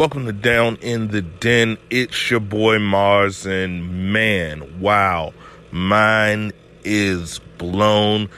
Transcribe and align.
Welcome 0.00 0.24
to 0.24 0.32
Down 0.32 0.76
in 0.76 1.08
the 1.08 1.20
Den. 1.20 1.76
It's 1.90 2.30
your 2.30 2.40
boy 2.40 2.78
Mars, 2.78 3.44
and 3.44 4.10
man, 4.14 4.80
wow, 4.80 5.34
mine 5.72 6.52
is 6.82 7.38
blown. 7.58 8.30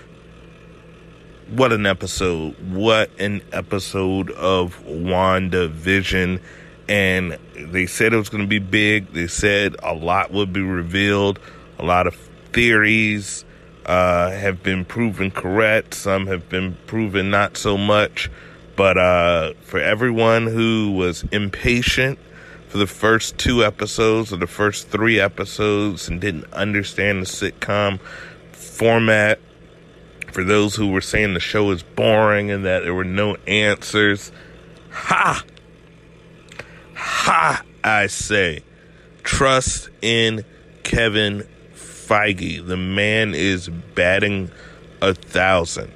What 1.50 1.72
an 1.72 1.86
episode! 1.86 2.56
What 2.72 3.12
an 3.20 3.42
episode 3.52 4.32
of 4.32 4.76
WandaVision. 4.86 6.40
And 6.88 7.38
they 7.56 7.86
said 7.86 8.12
it 8.12 8.16
was 8.16 8.28
going 8.28 8.42
to 8.42 8.48
be 8.48 8.58
big. 8.58 9.12
They 9.12 9.28
said 9.28 9.76
a 9.84 9.94
lot 9.94 10.32
would 10.32 10.52
be 10.52 10.62
revealed. 10.62 11.38
A 11.78 11.84
lot 11.84 12.08
of 12.08 12.16
theories 12.52 13.44
uh, 13.86 14.32
have 14.32 14.64
been 14.64 14.84
proven 14.84 15.30
correct. 15.30 15.94
Some 15.94 16.26
have 16.26 16.48
been 16.48 16.76
proven 16.88 17.30
not 17.30 17.56
so 17.56 17.78
much. 17.78 18.32
But 18.76 18.98
uh, 18.98 19.52
for 19.62 19.80
everyone 19.80 20.46
who 20.46 20.92
was 20.92 21.24
impatient 21.30 22.18
for 22.68 22.78
the 22.78 22.86
first 22.86 23.36
two 23.36 23.64
episodes 23.64 24.32
or 24.32 24.36
the 24.36 24.46
first 24.46 24.88
three 24.88 25.20
episodes 25.20 26.08
and 26.08 26.20
didn't 26.20 26.50
understand 26.52 27.22
the 27.22 27.26
sitcom 27.26 28.00
format, 28.52 29.38
for 30.32 30.42
those 30.42 30.74
who 30.74 30.88
were 30.88 31.02
saying 31.02 31.34
the 31.34 31.40
show 31.40 31.70
is 31.70 31.82
boring 31.82 32.50
and 32.50 32.64
that 32.64 32.84
there 32.84 32.94
were 32.94 33.04
no 33.04 33.36
answers, 33.46 34.32
ha! 34.90 35.44
Ha! 36.94 37.62
I 37.84 38.06
say, 38.06 38.62
trust 39.22 39.90
in 40.00 40.44
Kevin 40.82 41.46
Feige. 41.74 42.66
The 42.66 42.76
man 42.76 43.34
is 43.34 43.68
batting 43.68 44.50
a 45.02 45.14
thousand. 45.14 45.92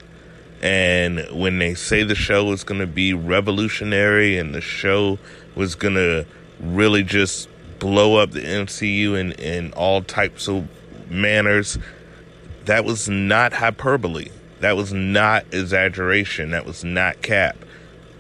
And 0.67 1.25
when 1.31 1.61
they 1.61 1.75
say 1.75 2.03
the 2.03 2.17
show 2.17 2.51
is 2.51 2.65
going 2.65 2.81
to 2.81 2.89
be 2.89 3.15
revolutionary 3.15 4.37
and 4.37 4.53
the 4.53 4.61
show 4.61 5.17
was 5.55 5.77
going 5.77 5.95
to 5.95 6.27
really 6.59 7.05
just 7.05 7.49
blow 7.79 8.17
up 8.17 8.33
the 8.33 8.41
MCU 8.41 9.17
in, 9.17 9.31
in 9.35 9.73
all 9.75 10.03
types 10.03 10.49
of 10.49 10.67
manners, 11.09 11.79
that 12.65 12.85
was 12.85 13.09
not 13.09 13.53
hyperbole. 13.53 14.31
That 14.59 14.77
was 14.77 14.93
not 14.93 15.45
exaggeration. 15.53 16.51
That 16.51 16.67
was 16.67 16.83
not 16.83 17.23
cap. 17.23 17.57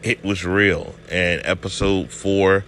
It 0.05 0.23
was 0.23 0.45
real. 0.45 0.95
And 1.11 1.43
episode 1.45 2.13
four, 2.13 2.65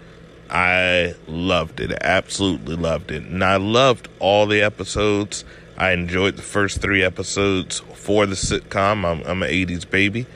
I 0.51 1.15
loved 1.29 1.79
it. 1.79 1.97
Absolutely 2.01 2.75
loved 2.75 3.13
it. 3.13 3.23
And 3.23 3.45
I 3.45 3.59
loved 3.59 4.09
all 4.19 4.49
the 4.49 4.61
episodes. 4.61 5.45
I 5.79 5.93
enjoyed 5.93 6.37
the 6.37 6.43
first 6.43 6.81
three 6.83 7.05
episodes 7.05 7.79
for 7.95 8.27
the 8.27 8.35
sitcom. 8.35 9.05
I'm, 9.05 9.23
I'm 9.25 9.45
an 9.45 9.49
80s 9.49 9.89
baby. 9.89 10.27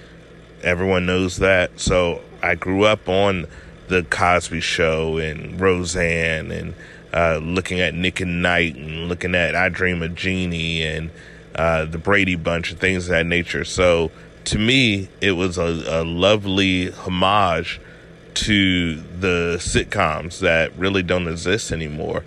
Everyone 0.63 1.05
knows 1.05 1.39
that. 1.39 1.81
So 1.81 2.21
I 2.41 2.55
grew 2.55 2.85
up 2.85 3.09
on 3.09 3.49
the 3.89 4.05
Cosby 4.05 4.61
Show 4.61 5.19
and 5.19 5.61
Roseanne 5.61 6.53
and 6.53 6.75
uh, 7.13 7.41
looking 7.43 7.81
at 7.81 7.93
Nick 7.93 8.21
at 8.21 8.29
Nite 8.29 8.77
and 8.77 9.09
looking 9.09 9.35
at 9.35 9.57
I 9.57 9.69
Dream 9.69 10.01
of 10.03 10.15
Jeannie 10.15 10.85
and 10.85 11.11
uh, 11.57 11.87
the 11.87 11.99
Brady 11.99 12.37
Bunch 12.37 12.71
and 12.71 12.79
things 12.79 13.07
of 13.07 13.11
that 13.11 13.27
nature. 13.27 13.65
So 13.65 14.13
to 14.45 14.59
me, 14.61 15.09
it 15.21 15.33
was 15.33 15.59
a, 15.59 15.65
a 15.89 16.05
lovely 16.05 16.93
homage 16.93 17.81
to 18.35 18.95
the 18.95 19.57
sitcoms 19.59 20.39
that 20.39 20.77
really 20.79 21.03
don't 21.03 21.27
exist 21.27 21.73
anymore. 21.73 22.25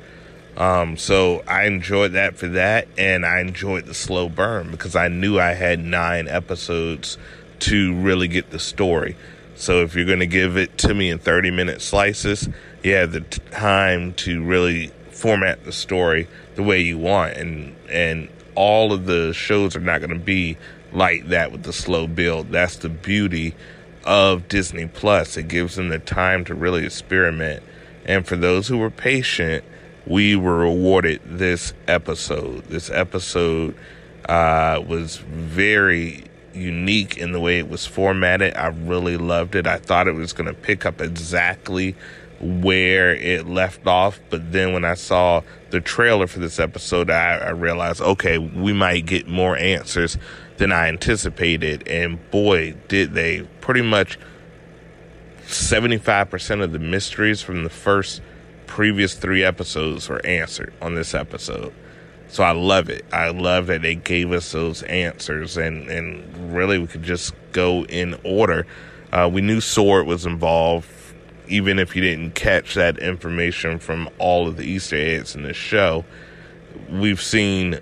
Um, 0.58 0.96
so 0.96 1.44
I 1.48 1.66
enjoyed 1.66 2.14
that 2.14 2.38
for 2.38 2.48
that, 2.50 2.88
and 2.98 3.26
I 3.26 3.42
enjoyed 3.42 3.86
the 3.86 3.94
slow 3.94 4.30
burn 4.30 4.72
because 4.72 4.96
I 4.96 5.10
knew 5.10 5.38
I 5.38 5.54
had 5.54 5.80
nine 5.80 6.28
episodes 6.28 7.18
to 7.60 7.94
really 7.96 8.28
get 8.28 8.52
the 8.52 8.60
story. 8.60 9.18
So 9.56 9.82
if 9.82 9.96
you're 9.96 10.06
going 10.06 10.20
to 10.20 10.28
give 10.28 10.58
it 10.58 10.78
to 10.80 10.94
me 10.94 11.10
in 11.10 11.20
30 11.20 11.52
minute 11.52 11.82
slices, 11.82 12.48
you 12.84 12.94
have 12.94 13.12
the 13.12 13.22
time 13.22 14.14
to 14.16 14.44
really 14.44 14.92
format 15.12 15.64
the 15.64 15.72
story 15.72 16.28
the 16.56 16.64
way 16.64 16.82
you 16.82 16.98
want, 16.98 17.36
and 17.36 17.76
and 17.90 18.30
all 18.56 18.94
of 18.94 19.06
the 19.06 19.34
shows 19.34 19.76
are 19.76 19.82
not 19.82 20.00
going 20.00 20.18
to 20.18 20.24
be 20.24 20.58
like 20.94 21.28
that 21.28 21.52
with 21.52 21.64
the 21.64 21.74
slow 21.74 22.08
build. 22.08 22.52
That's 22.52 22.78
the 22.78 22.90
beauty 22.90 23.54
of 24.06 24.48
Disney 24.48 24.88
Plus. 24.88 25.36
It 25.36 25.48
gives 25.48 25.76
them 25.76 25.90
the 25.90 26.00
time 26.00 26.46
to 26.46 26.56
really 26.56 26.86
experiment. 26.86 27.64
And 28.06 28.26
for 28.26 28.36
those 28.36 28.68
who 28.68 28.78
were 28.78 28.92
patient, 28.92 29.66
we 30.06 30.36
were 30.36 30.64
awarded 30.64 31.22
this 31.26 31.74
episode. 31.88 32.66
This 32.66 32.90
episode 32.90 33.76
uh, 34.28 34.84
was 34.88 35.18
very 35.18 36.26
unique 36.54 37.18
in 37.18 37.32
the 37.32 37.40
way 37.40 37.60
it 37.60 37.70
was 37.70 37.86
formatted. 37.86 38.56
I 38.56 38.68
really 38.68 39.18
loved 39.18 39.56
it. 39.56 39.68
I 39.68 39.78
thought 39.78 40.08
it 40.08 40.16
was 40.16 40.34
going 40.34 40.48
to 40.48 40.54
pick 40.54 40.86
up 40.86 41.02
exactly 41.02 41.96
where 42.40 43.16
it 43.16 43.48
left 43.48 43.88
off, 43.88 44.20
but 44.30 44.52
then 44.52 44.74
when 44.74 44.86
I 44.86 44.94
saw 44.96 45.42
the 45.70 45.80
trailer 45.80 46.28
for 46.28 46.40
this 46.40 46.60
episode, 46.60 47.10
I, 47.10 47.38
I 47.38 47.50
realized, 47.52 48.02
okay, 48.02 48.38
we 48.38 48.74
might 48.74 49.06
get 49.06 49.28
more 49.28 49.58
answers 49.58 50.18
than 50.58 50.72
I 50.72 50.88
anticipated. 50.88 51.88
And 51.88 52.30
boy, 52.32 52.76
did 52.88 53.14
they 53.14 53.44
pretty 53.62 53.82
much 53.82 54.20
75% 55.48 56.64
of 56.64 56.72
the 56.72 56.80
mysteries 56.80 57.42
from 57.42 57.64
the 57.64 57.70
first 57.70 58.22
previous 58.68 59.16
three 59.16 59.44
episodes 59.44 60.10
were 60.10 60.26
answered 60.26 60.74
on 60.82 60.96
this 60.96 61.14
episode. 61.14 61.74
So 62.28 62.44
I 62.44 62.52
love 62.52 62.90
it. 62.90 63.06
I 63.14 63.30
love 63.30 63.68
that 63.68 63.82
they 63.82 63.96
gave 63.96 64.32
us 64.32 64.52
those 64.52 64.84
answers 64.84 65.58
and, 65.58 65.90
and 65.90 66.54
really 66.54 66.78
we 66.78 66.88
could 66.88 67.04
just 67.04 67.34
go 67.52 67.86
in 67.86 68.20
order. 68.24 68.66
Uh, 69.12 69.30
we 69.32 69.42
knew 69.42 69.62
Sword 69.62 70.08
was 70.08 70.26
involved, 70.26 70.88
even 71.48 71.80
if 71.80 71.96
you 71.96 72.02
didn't 72.02 72.36
catch 72.36 72.74
that 72.74 72.98
information 72.98 73.80
from 73.80 74.10
all 74.18 74.48
of 74.48 74.58
the 74.58 74.64
Easter 74.64 74.98
eggs 74.98 75.36
in 75.36 75.44
the 75.44 75.54
show. 75.54 76.04
We've 76.90 77.22
seen 77.22 77.80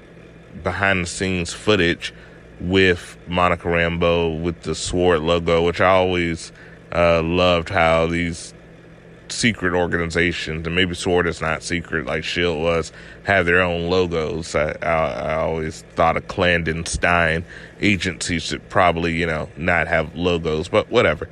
behind 0.62 1.06
the 1.06 1.10
scenes 1.10 1.54
footage 1.54 2.14
with 2.60 3.18
Monica 3.28 3.68
Rambeau 3.68 4.42
with 4.42 4.62
the 4.62 4.76
Sword 4.76 5.22
logo, 5.22 5.66
which 5.66 5.82
I 5.82 5.90
always 5.90 6.52
uh, 6.94 7.24
loved 7.24 7.70
how 7.70 8.08
these 8.08 8.54
secret 9.34 9.74
organizations, 9.74 10.66
and 10.66 10.76
maybe 10.76 10.96
Sword 10.96 11.28
is 11.28 11.42
not 11.42 11.64
secret 11.64 12.06
like 12.06 12.24
Shield 12.24 12.62
was, 12.62 12.92
have 13.24 13.46
their 13.46 13.62
own 13.62 13.90
logos. 13.90 14.56
I, 14.56 14.76
I, 14.82 14.86
I 14.86 15.36
always 15.36 15.82
thought 15.96 16.18
a 16.18 16.22
clandestine 16.22 17.44
agency 17.82 18.40
should 18.40 18.70
probably, 18.70 19.16
you 19.16 19.26
know, 19.26 19.50
not 19.58 19.88
have 19.88 20.16
logos, 20.16 20.68
but 20.68 20.90
whatever. 20.90 21.28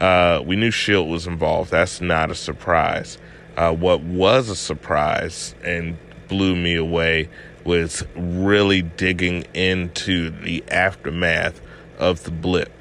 Uh, 0.00 0.42
we 0.44 0.56
knew 0.56 0.70
Shield 0.70 1.08
was 1.08 1.26
involved. 1.26 1.70
That's 1.70 2.00
not 2.00 2.30
a 2.30 2.34
surprise. 2.34 3.18
Uh, 3.56 3.74
what 3.74 4.00
was 4.02 4.48
a 4.48 4.56
surprise 4.56 5.54
and 5.64 5.98
blew 6.28 6.56
me 6.56 6.76
away 6.76 7.28
was 7.64 8.04
really 8.16 8.82
digging 8.82 9.42
into 9.52 10.30
the 10.30 10.64
aftermath 10.70 11.60
of 11.98 12.22
the 12.24 12.30
blip 12.30 12.72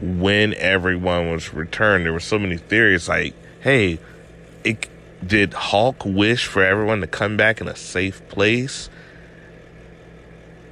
when 0.00 0.54
everyone 0.54 1.30
was 1.30 1.52
returned. 1.52 2.04
There 2.04 2.12
were 2.12 2.20
so 2.20 2.38
many 2.38 2.56
theories 2.56 3.08
like 3.08 3.34
hey, 3.62 3.98
it, 4.64 4.88
did 5.26 5.54
Hulk 5.54 6.04
wish 6.04 6.46
for 6.46 6.62
everyone 6.62 7.00
to 7.00 7.06
come 7.06 7.36
back 7.36 7.60
in 7.60 7.68
a 7.68 7.76
safe 7.76 8.26
place? 8.28 8.90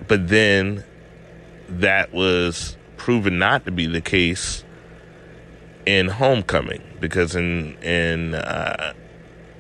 But 0.07 0.29
then 0.29 0.85
that 1.69 2.13
was 2.13 2.77
proven 2.97 3.39
not 3.39 3.65
to 3.65 3.71
be 3.71 3.87
the 3.87 4.01
case 4.01 4.65
in 5.87 6.09
Homecoming 6.09 6.83
because 7.01 7.35
in 7.35 7.77
in 7.83 8.35
uh, 8.35 8.93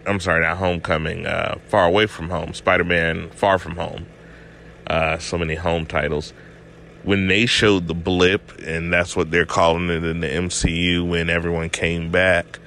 I'm 0.07 0.19
sorry, 0.21 0.43
not 0.43 0.57
Homecoming, 0.57 1.27
uh, 1.27 1.59
Far 1.69 1.87
Away 1.87 2.07
from 2.07 2.31
Home, 2.31 2.53
Spider-Man 2.53 3.31
Far 3.31 3.59
From 3.59 3.77
Home. 3.77 4.07
Uh, 4.87 5.19
so 5.19 5.39
many 5.39 5.55
home 5.55 5.87
titles. 5.87 6.33
When 7.05 7.29
they 7.29 7.47
showed 7.47 7.87
the 7.87 7.95
blip, 7.95 8.59
and 8.59 8.93
that's 8.93 9.15
what 9.15 9.31
they're 9.31 9.47
calling 9.47 9.89
it 9.89 10.03
in 10.05 10.21
the 10.21 10.27
MCU, 10.27 11.09
when 11.09 11.31
everyone 11.31 11.71
came 11.71 12.11
back, 12.11 12.59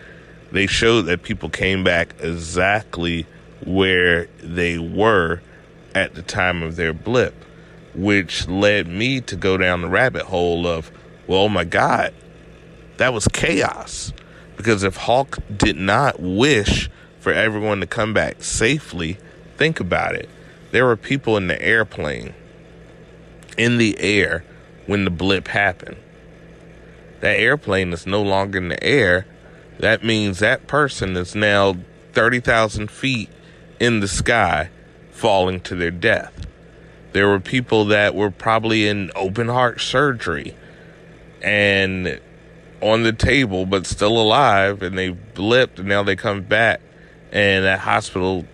they 0.54 0.68
showed 0.68 1.02
that 1.04 1.24
people 1.24 1.50
came 1.50 1.84
back 1.84 2.14
exactly 2.20 3.26
where 3.66 4.28
they 4.38 4.78
were 4.78 5.42
at 5.96 6.14
the 6.14 6.22
time 6.22 6.62
of 6.62 6.76
their 6.76 6.94
blip, 6.94 7.34
which 7.96 8.48
led 8.48 8.88
me 8.88 9.20
to 9.20 9.36
go 9.36 9.58
down 9.58 9.82
the 9.82 9.90
rabbit 9.90 10.22
hole 10.22 10.68
of, 10.68 10.92
well, 11.26 11.42
oh 11.42 11.50
my 11.50 11.64
God, 11.64 12.14
that 12.98 13.14
was 13.14 13.28
chaos. 13.30 14.14
Because 14.56 14.84
if 14.84 14.96
Hulk 14.96 15.40
did 15.58 15.76
not 15.76 16.20
wish 16.20 16.88
for 17.20 17.34
everyone 17.34 17.80
to 17.80 17.88
come 17.88 18.14
back 18.14 18.44
safely, 18.44 19.18
think 19.58 19.80
about 19.80 20.14
it. 20.14 20.30
There 20.70 20.86
were 20.86 20.96
people 20.96 21.36
in 21.36 21.48
the 21.48 21.60
airplane, 21.60 22.32
in 23.58 23.80
the 23.80 24.00
air, 24.00 24.46
when 24.86 25.04
the 25.04 25.12
blip 25.12 25.48
happened. 25.48 25.98
That 27.22 27.40
airplane 27.40 27.92
is 27.92 28.06
no 28.06 28.22
longer 28.22 28.60
in 28.60 28.68
the 28.68 28.84
air 28.84 29.26
that 29.84 30.02
means 30.02 30.40
that 30.40 30.66
person 30.66 31.18
is 31.18 31.36
now 31.36 31.76
30,000 32.14 32.90
feet 32.90 33.30
in 33.82 34.00
the 34.00 34.08
sky 34.08 34.70
falling 35.12 35.60
to 35.60 35.76
their 35.76 35.92
death. 35.92 36.48
There 37.12 37.28
were 37.28 37.42
people 37.42 37.84
that 37.86 38.16
were 38.16 38.32
probably 38.32 38.88
in 38.88 39.12
open 39.14 39.50
heart 39.50 39.82
surgery 39.82 40.56
and 41.42 42.22
on 42.82 43.04
the 43.04 43.12
table 43.12 43.66
but 43.66 43.86
still 43.86 44.18
alive 44.22 44.82
and 44.82 44.98
they 44.98 45.12
blipped 45.12 45.80
and 45.80 45.90
now 45.90 46.02
they 46.02 46.16
come 46.16 46.44
back 46.44 46.80
and 47.34 47.66
that 47.66 47.80
hospital 47.80 48.46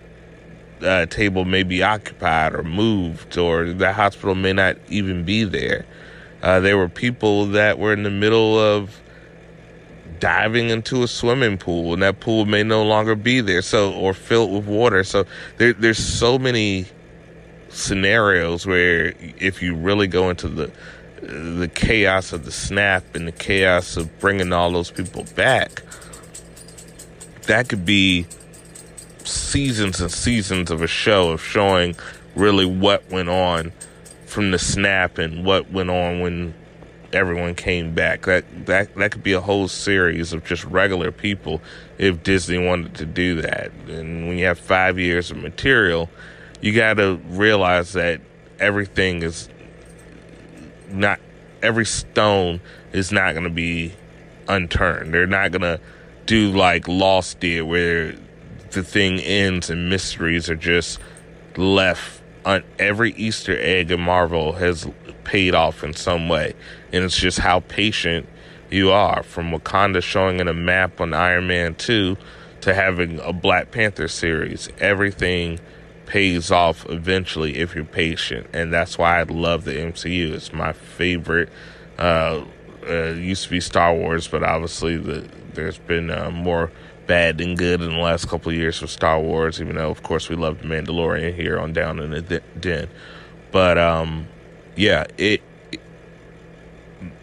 uh, 0.82 1.06
table 1.06 1.44
may 1.44 1.62
be 1.62 1.80
occupied 1.80 2.56
or 2.56 2.64
moved 2.64 3.38
or 3.38 3.72
the 3.72 3.92
hospital 3.92 4.34
may 4.34 4.52
not 4.52 4.76
even 4.88 5.24
be 5.24 5.44
there 5.44 5.86
uh, 6.42 6.58
there 6.58 6.76
were 6.76 6.88
people 6.88 7.46
that 7.46 7.78
were 7.78 7.92
in 7.92 8.02
the 8.02 8.10
middle 8.10 8.58
of 8.58 9.00
diving 10.20 10.70
into 10.70 11.02
a 11.02 11.08
swimming 11.08 11.58
pool 11.58 11.94
and 11.94 12.02
that 12.02 12.20
pool 12.20 12.44
may 12.44 12.62
no 12.62 12.84
longer 12.84 13.14
be 13.14 13.40
there 13.40 13.62
so 13.62 13.92
or 13.92 14.14
filled 14.14 14.52
with 14.52 14.66
water. 14.66 15.02
So 15.02 15.24
there, 15.56 15.72
there's 15.72 15.98
so 15.98 16.38
many 16.38 16.86
scenarios 17.70 18.66
where 18.66 19.14
if 19.38 19.62
you 19.62 19.74
really 19.74 20.06
go 20.06 20.30
into 20.30 20.48
the 20.48 20.70
the 21.22 21.68
chaos 21.68 22.32
of 22.32 22.44
the 22.44 22.50
snap 22.50 23.14
and 23.14 23.28
the 23.28 23.32
chaos 23.32 23.96
of 23.96 24.18
bringing 24.20 24.52
all 24.52 24.70
those 24.70 24.90
people 24.90 25.24
back, 25.34 25.82
that 27.42 27.68
could 27.68 27.84
be 27.84 28.26
seasons 29.24 30.00
and 30.00 30.10
seasons 30.10 30.70
of 30.70 30.82
a 30.82 30.86
show 30.86 31.30
of 31.30 31.42
showing 31.42 31.94
really 32.34 32.64
what 32.64 33.08
went 33.10 33.28
on 33.28 33.72
from 34.24 34.50
the 34.50 34.58
snap 34.58 35.18
and 35.18 35.44
what 35.44 35.70
went 35.70 35.90
on 35.90 36.20
when 36.20 36.54
everyone 37.12 37.54
came 37.54 37.94
back. 37.94 38.22
That 38.22 38.66
that 38.66 38.94
that 38.94 39.12
could 39.12 39.22
be 39.22 39.32
a 39.32 39.40
whole 39.40 39.68
series 39.68 40.32
of 40.32 40.44
just 40.44 40.64
regular 40.64 41.10
people 41.12 41.60
if 41.98 42.22
Disney 42.22 42.58
wanted 42.58 42.94
to 42.96 43.06
do 43.06 43.40
that. 43.42 43.72
And 43.88 44.28
when 44.28 44.38
you 44.38 44.46
have 44.46 44.58
5 44.58 44.98
years 44.98 45.30
of 45.30 45.36
material, 45.38 46.08
you 46.60 46.74
got 46.74 46.94
to 46.94 47.20
realize 47.28 47.92
that 47.94 48.20
everything 48.58 49.22
is 49.22 49.48
not 50.90 51.20
every 51.62 51.86
stone 51.86 52.60
is 52.92 53.12
not 53.12 53.32
going 53.32 53.44
to 53.44 53.50
be 53.50 53.94
unturned. 54.48 55.14
They're 55.14 55.26
not 55.26 55.52
going 55.52 55.62
to 55.62 55.80
do 56.26 56.50
like 56.50 56.88
Lost 56.88 57.40
did, 57.40 57.62
where 57.62 58.14
the 58.70 58.82
thing 58.82 59.20
ends 59.20 59.70
and 59.70 59.90
mysteries 59.90 60.48
are 60.48 60.56
just 60.56 60.98
left. 61.56 62.22
On 62.42 62.64
every 62.78 63.12
Easter 63.12 63.54
egg 63.60 63.90
in 63.90 64.00
Marvel 64.00 64.52
has 64.52 64.88
paid 65.30 65.54
off 65.54 65.84
in 65.84 65.94
some 65.94 66.28
way, 66.28 66.52
and 66.92 67.04
it's 67.04 67.16
just 67.16 67.38
how 67.38 67.60
patient 67.60 68.28
you 68.68 68.90
are. 68.90 69.22
From 69.22 69.52
Wakanda 69.52 70.02
showing 70.02 70.40
in 70.40 70.48
a 70.48 70.52
map 70.52 71.00
on 71.00 71.14
Iron 71.14 71.46
Man 71.46 71.76
two 71.76 72.16
to 72.62 72.74
having 72.74 73.20
a 73.20 73.32
Black 73.32 73.70
Panther 73.70 74.08
series, 74.08 74.68
everything 74.78 75.60
pays 76.04 76.50
off 76.50 76.84
eventually 76.90 77.58
if 77.58 77.76
you're 77.76 77.84
patient, 77.84 78.48
and 78.52 78.72
that's 78.72 78.98
why 78.98 79.20
I 79.20 79.22
love 79.22 79.62
the 79.64 79.74
MCU. 79.74 80.32
It's 80.32 80.52
my 80.52 80.72
favorite. 80.72 81.48
Uh, 81.96 82.44
uh, 82.88 83.12
used 83.12 83.44
to 83.44 83.50
be 83.50 83.60
Star 83.60 83.94
Wars, 83.94 84.26
but 84.26 84.42
obviously 84.42 84.96
the, 84.96 85.28
there's 85.54 85.78
been 85.78 86.10
uh, 86.10 86.32
more 86.32 86.72
bad 87.06 87.38
than 87.38 87.54
good 87.54 87.80
in 87.82 87.90
the 87.90 87.98
last 87.98 88.26
couple 88.26 88.50
of 88.50 88.58
years 88.58 88.78
for 88.80 88.88
Star 88.88 89.20
Wars. 89.20 89.60
Even 89.60 89.76
though, 89.76 89.90
of 89.90 90.02
course, 90.02 90.28
we 90.28 90.34
love 90.34 90.62
Mandalorian 90.62 91.36
here 91.36 91.56
on 91.60 91.72
Down 91.72 92.00
in 92.00 92.10
the 92.10 92.42
Den, 92.58 92.88
but 93.52 93.78
um, 93.78 94.26
yeah, 94.80 95.04
it, 95.18 95.42
it 95.72 95.80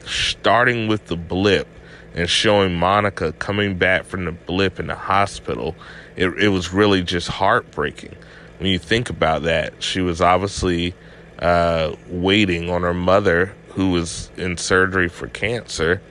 starting 0.06 0.88
with 0.88 1.07
the 1.07 1.18
blip 1.18 1.68
and 2.13 2.30
showing 2.30 2.75
Monica 2.75 3.33
coming 3.33 3.77
back 3.77 4.06
from 4.06 4.25
the 4.25 4.31
blip 4.31 4.80
in 4.80 4.88
the 4.88 4.95
hospital, 4.95 5.75
it, 6.15 6.27
it 6.39 6.50
was 6.50 6.74
really 6.74 7.04
just 7.04 7.27
heartbreaking 7.27 8.15
when 8.59 8.71
you 8.71 8.80
think 8.80 9.09
about 9.09 9.44
that, 9.44 9.81
she 9.83 10.01
was 10.01 10.21
obviously 10.21 10.95
uh, 11.39 11.95
waiting 12.09 12.69
on 12.69 12.81
her 12.81 12.94
mother 12.94 13.54
who 13.69 13.92
was 13.92 14.31
in 14.38 14.57
surgery 14.57 15.09
for 15.09 15.27
cancer. 15.27 16.01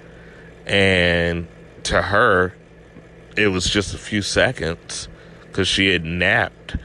And 0.64 1.48
to 1.84 2.02
her, 2.02 2.54
it 3.36 3.48
was 3.48 3.68
just 3.68 3.94
a 3.94 3.98
few 3.98 4.22
seconds 4.22 5.08
because 5.42 5.66
she 5.68 5.88
had 5.88 6.04
napped. 6.04 6.76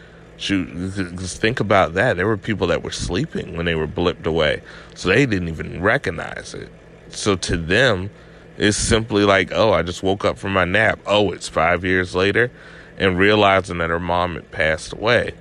She, 0.42 0.66
cause 0.66 1.38
think 1.38 1.60
about 1.60 1.94
that. 1.94 2.18
There 2.18 2.26
were 2.26 2.36
people 2.36 2.66
that 2.68 2.82
were 2.82 2.92
sleeping 2.92 3.56
when 3.56 3.68
they 3.68 3.76
were 3.76 3.88
blipped 3.88 4.26
away, 4.26 4.64
so 4.96 5.10
they 5.10 5.28
didn't 5.28 5.50
even 5.50 5.84
recognize 5.84 6.56
it. 6.56 6.68
So 7.10 7.36
to 7.36 7.58
them, 7.58 8.10
it's 8.58 8.76
simply 8.76 9.24
like, 9.24 9.52
oh, 9.52 9.72
I 9.72 9.84
just 9.84 10.02
woke 10.02 10.26
up 10.26 10.40
from 10.40 10.54
my 10.54 10.66
nap. 10.66 11.00
Oh, 11.06 11.32
it's 11.32 11.48
five 11.48 11.86
years 11.86 12.16
later, 12.16 12.52
and 12.98 13.20
realizing 13.20 13.78
that 13.78 13.92
her 13.92 14.00
mom 14.00 14.34
had 14.34 14.50
passed 14.50 14.94
away. 14.94 15.36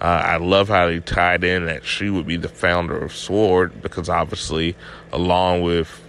Uh, 0.00 0.22
I 0.24 0.36
love 0.38 0.68
how 0.68 0.86
they 0.86 1.00
tied 1.00 1.44
in 1.44 1.66
that 1.66 1.84
she 1.84 2.08
would 2.08 2.26
be 2.26 2.38
the 2.38 2.48
founder 2.48 2.96
of 2.96 3.14
SWORD 3.14 3.82
because 3.82 4.08
obviously, 4.08 4.74
along 5.12 5.62
with 5.62 6.02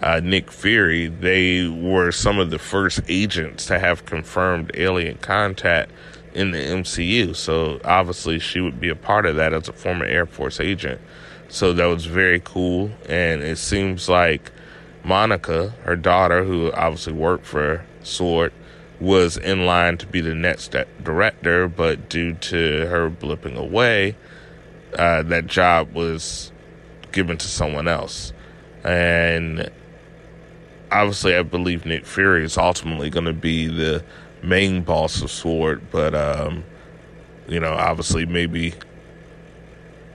uh, 0.00 0.18
Nick 0.18 0.50
Fury, 0.50 1.06
they 1.06 1.68
were 1.68 2.10
some 2.10 2.40
of 2.40 2.50
the 2.50 2.58
first 2.58 2.98
agents 3.08 3.66
to 3.66 3.78
have 3.78 4.06
confirmed 4.06 4.72
alien 4.74 5.18
contact 5.18 5.92
in 6.34 6.50
the 6.50 6.58
MCU. 6.58 7.34
So 7.36 7.80
obviously, 7.84 8.38
she 8.38 8.60
would 8.60 8.80
be 8.80 8.88
a 8.88 8.96
part 8.96 9.26
of 9.26 9.36
that 9.36 9.52
as 9.52 9.68
a 9.68 9.72
former 9.72 10.04
Air 10.04 10.26
Force 10.26 10.60
agent. 10.60 11.00
So 11.48 11.72
that 11.74 11.86
was 11.86 12.06
very 12.06 12.40
cool. 12.40 12.90
And 13.08 13.42
it 13.42 13.58
seems 13.58 14.08
like 14.08 14.50
Monica, 15.04 15.70
her 15.84 15.96
daughter, 15.96 16.44
who 16.44 16.72
obviously 16.72 17.12
worked 17.12 17.44
for 17.44 17.84
SWORD, 18.02 18.52
was 19.00 19.36
in 19.36 19.66
line 19.66 19.98
to 19.98 20.06
be 20.06 20.20
the 20.20 20.34
next 20.34 20.74
director, 21.02 21.68
but 21.68 22.08
due 22.08 22.34
to 22.34 22.86
her 22.86 23.10
blipping 23.10 23.56
away, 23.56 24.16
uh, 24.96 25.22
that 25.22 25.46
job 25.46 25.92
was 25.92 26.52
given 27.10 27.36
to 27.36 27.48
someone 27.48 27.88
else. 27.88 28.32
And 28.84 29.70
obviously, 30.90 31.34
I 31.34 31.42
believe 31.42 31.84
Nick 31.84 32.06
Fury 32.06 32.44
is 32.44 32.56
ultimately 32.56 33.10
going 33.10 33.24
to 33.24 33.32
be 33.32 33.66
the 33.66 34.04
main 34.42 34.82
boss 34.82 35.22
of 35.22 35.30
Sword, 35.30 35.90
but, 35.90 36.14
um, 36.14 36.64
you 37.48 37.60
know, 37.60 37.72
obviously, 37.72 38.26
maybe 38.26 38.74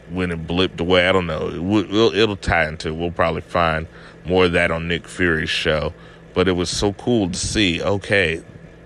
when 0.10 0.31
it 0.31 0.48
blipped 0.48 0.79
away, 0.79 1.07
I 1.07 1.12
don't 1.12 1.27
know. 1.27 1.50
It 1.50 1.60
will, 1.62 2.13
it'll 2.13 2.36
tie 2.36 2.67
into 2.67 2.93
We'll 2.93 3.12
probably 3.12 3.41
find 3.41 3.88
more 4.25 4.46
of 4.46 4.53
that 4.53 4.72
on 4.72 4.88
Nick 4.88 5.07
Fury's 5.07 5.50
show. 5.50 5.93
But 6.34 6.48
it 6.48 6.53
was 6.53 6.69
so 6.69 6.93
cool 6.93 7.29
to 7.29 7.38
see, 7.38 7.81
okay, 7.81 8.43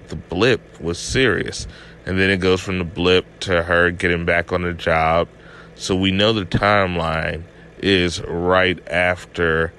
the 0.07 0.15
blip 0.15 0.79
was 0.81 0.97
serious. 0.97 1.67
And 2.05 2.19
then 2.19 2.29
it 2.29 2.37
goes 2.37 2.61
from 2.61 2.79
the 2.79 2.85
blip 2.85 3.25
to 3.41 3.63
her 3.63 3.91
getting 3.91 4.25
back 4.25 4.51
on 4.51 4.63
the 4.63 4.73
job. 4.73 5.27
So 5.75 5.95
we 5.95 6.11
know 6.11 6.33
the 6.33 6.45
timeline 6.45 7.43
is 7.79 8.21
right 8.21 8.79
after, 8.87 9.73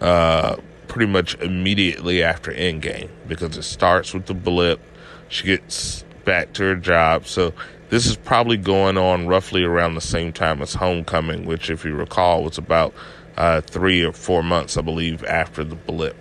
uh, 0.00 0.56
pretty 0.86 1.10
much 1.10 1.34
immediately 1.36 2.22
after 2.22 2.52
Endgame 2.52 3.10
because 3.26 3.56
it 3.56 3.62
starts 3.62 4.14
with 4.14 4.26
the 4.26 4.34
blip. 4.34 4.80
She 5.28 5.46
gets 5.46 6.04
back 6.24 6.52
to 6.54 6.62
her 6.64 6.76
job. 6.76 7.26
So 7.26 7.54
this 7.90 8.06
is 8.06 8.16
probably 8.16 8.56
going 8.56 8.98
on 8.98 9.26
roughly 9.26 9.62
around 9.64 9.94
the 9.94 10.00
same 10.00 10.32
time 10.32 10.60
as 10.60 10.74
Homecoming, 10.74 11.46
which, 11.46 11.70
if 11.70 11.84
you 11.84 11.94
recall, 11.94 12.44
was 12.44 12.58
about 12.58 12.92
uh, 13.36 13.60
three 13.62 14.04
or 14.04 14.12
four 14.12 14.42
months, 14.42 14.76
I 14.76 14.82
believe, 14.82 15.24
after 15.24 15.64
the 15.64 15.76
blip. 15.76 16.16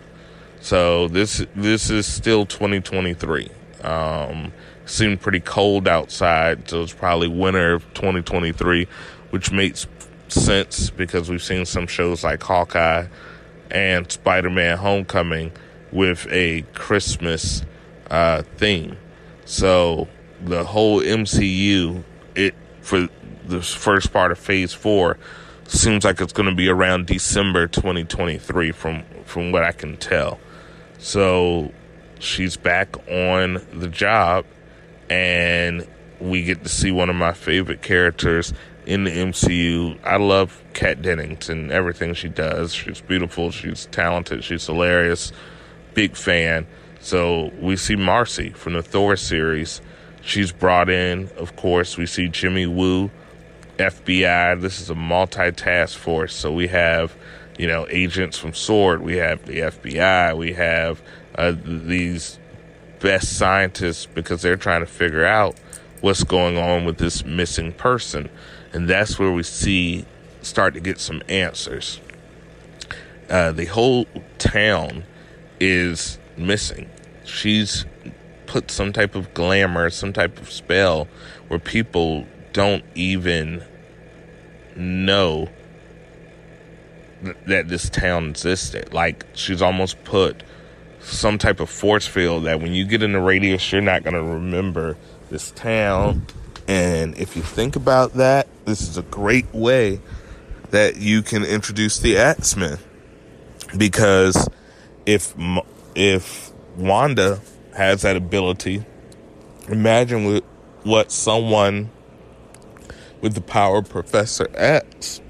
So 0.62 1.08
this 1.08 1.46
this 1.56 1.90
is 1.90 2.06
still 2.06 2.46
2023. 2.46 3.50
Um, 3.84 4.54
seemed 4.86 5.22
pretty 5.22 5.40
cold 5.40 5.88
outside, 5.88 6.70
so 6.70 6.82
it's 6.82 6.94
probably 6.94 7.28
winter 7.28 7.74
of 7.74 7.94
2023, 7.94 8.88
which 9.30 9.52
makes 9.52 9.88
sense 10.30 10.90
because 10.90 11.30
we've 11.30 11.44
seen 11.44 11.66
some 11.66 11.88
shows 11.88 12.24
like 12.24 12.42
Hawkeye 12.42 13.08
and 13.70 14.12
Spider-Man: 14.12 14.78
Homecoming 14.78 15.52
with 15.92 16.28
a 16.30 16.64
Christmas 16.74 17.64
uh, 18.10 18.44
theme. 18.58 18.98
So 19.46 20.08
the 20.42 20.64
whole 20.64 21.02
MCU, 21.02 22.04
it 22.36 22.56
for 22.82 23.08
the 23.46 23.62
first 23.62 24.12
part 24.12 24.32
of 24.32 24.40
Phase 24.40 24.74
Four, 24.74 25.18
seems 25.66 26.04
like 26.04 26.22
it's 26.22 26.34
going 26.34 26.50
to 26.50 26.56
be 26.56 26.70
around 26.70 27.08
December 27.08 27.68
2023, 27.68 28.72
from 28.72 29.04
from 29.26 29.52
what 29.52 29.64
I 29.64 29.72
can 29.72 29.98
tell. 29.98 30.40
So 31.00 31.72
she's 32.20 32.58
back 32.58 32.96
on 33.10 33.66
the 33.74 33.88
job, 33.88 34.46
and 35.10 35.88
we 36.20 36.44
get 36.44 36.64
to 36.64 36.70
see 36.70 36.92
one 36.92 37.10
of 37.10 37.16
my 37.16 37.34
favorite 37.34 37.82
characters 37.82 38.54
in 38.86 39.04
the 39.04 39.12
MCU. 39.12 40.00
I 40.04 40.18
love 40.18 40.64
Kat 40.74 41.02
Dennings 41.02 41.50
and 41.50 41.72
everything 41.72 42.14
she 42.14 42.30
does. 42.30 42.74
She's 42.74 43.02
beautiful, 43.02 43.52
she's 43.52 43.86
talented, 43.88 44.44
she's 44.44 44.66
hilarious. 44.66 45.32
Big 45.94 46.16
fan. 46.16 46.68
So 47.08 47.54
we 47.62 47.78
see 47.78 47.96
Marcy 47.96 48.50
from 48.50 48.74
the 48.74 48.84
Thor 48.84 49.16
series. 49.16 49.80
She's 50.22 50.52
brought 50.52 50.90
in, 50.90 51.30
of 51.38 51.56
course. 51.56 51.96
We 51.96 52.06
see 52.06 52.28
Jimmy 52.28 52.66
Woo, 52.66 53.12
FBI. 53.78 54.60
This 54.60 54.82
is 54.82 54.90
a 54.90 54.96
multi-task 54.96 55.98
force. 55.98 56.36
So 56.36 56.52
we 56.52 56.68
have 56.68 57.16
you 57.58 57.66
know, 57.66 57.88
agents 57.90 58.38
from 58.38 58.54
SWORD. 58.54 59.02
We 59.02 59.16
have 59.16 59.46
the 59.46 59.60
FBI. 59.60 60.36
We 60.36 60.52
have 60.52 61.02
uh, 61.36 61.54
these 61.64 62.40
best 63.00 63.38
scientists 63.38 64.06
because 64.06 64.42
they're 64.42 64.58
trying 64.58 64.82
to 64.82 64.86
figure 64.86 65.24
out 65.24 65.58
what's 66.02 66.26
going 66.26 66.58
on 66.58 66.84
with 66.84 66.98
this 66.98 67.24
missing 67.24 67.72
person. 67.72 68.30
And 68.74 68.90
that's 68.90 69.18
where 69.18 69.32
we 69.32 69.44
see 69.44 70.06
start 70.42 70.74
to 70.74 70.82
get 70.82 71.00
some 71.00 71.22
answers. 71.30 72.02
Uh, 73.30 73.54
the 73.54 73.66
whole 73.68 74.08
town 74.40 75.06
is 75.58 76.20
missing. 76.36 76.90
She's 77.28 77.86
put 78.46 78.72
some 78.72 78.94
type 78.94 79.16
of 79.16 79.34
glamour, 79.34 79.90
some 79.90 80.14
type 80.14 80.40
of 80.40 80.50
spell 80.52 81.08
where 81.50 81.60
people 81.60 82.26
don't 82.54 82.84
even 82.96 83.64
know 84.76 85.50
th- 87.24 87.36
that 87.48 87.68
this 87.68 87.90
town 87.90 88.30
existed. 88.30 88.94
Like 88.94 89.26
she's 89.34 89.62
almost 89.62 90.04
put 90.04 90.44
some 91.02 91.38
type 91.38 91.60
of 91.60 91.70
force 91.70 92.08
field 92.08 92.46
that 92.46 92.62
when 92.62 92.74
you 92.74 92.86
get 92.86 93.04
in 93.04 93.12
the 93.12 93.20
radius, 93.20 93.72
you're 93.72 93.82
not 93.82 94.04
going 94.04 94.16
to 94.16 94.24
remember 94.24 94.98
this 95.30 95.52
town. 95.52 96.26
And 96.68 97.18
if 97.18 97.36
you 97.36 97.42
think 97.42 97.76
about 97.76 98.14
that, 98.14 98.48
this 98.66 98.82
is 98.82 98.98
a 98.98 99.04
great 99.04 99.54
way 99.54 100.02
that 100.72 100.98
you 100.98 101.22
can 101.22 101.44
introduce 101.44 102.00
the 102.00 102.18
X-Men 102.18 102.78
because 103.78 104.50
if 105.06 105.34
if 105.96 106.52
Wanda 106.78 107.42
has 107.76 108.04
that 108.04 108.16
ability, 108.16 108.86
imagine 109.68 110.42
what 110.84 111.12
someone 111.12 111.90
with 113.20 113.34
the 113.34 113.42
power 113.42 113.80
of 113.80 113.90
Professor 113.90 114.48
X 114.54 115.22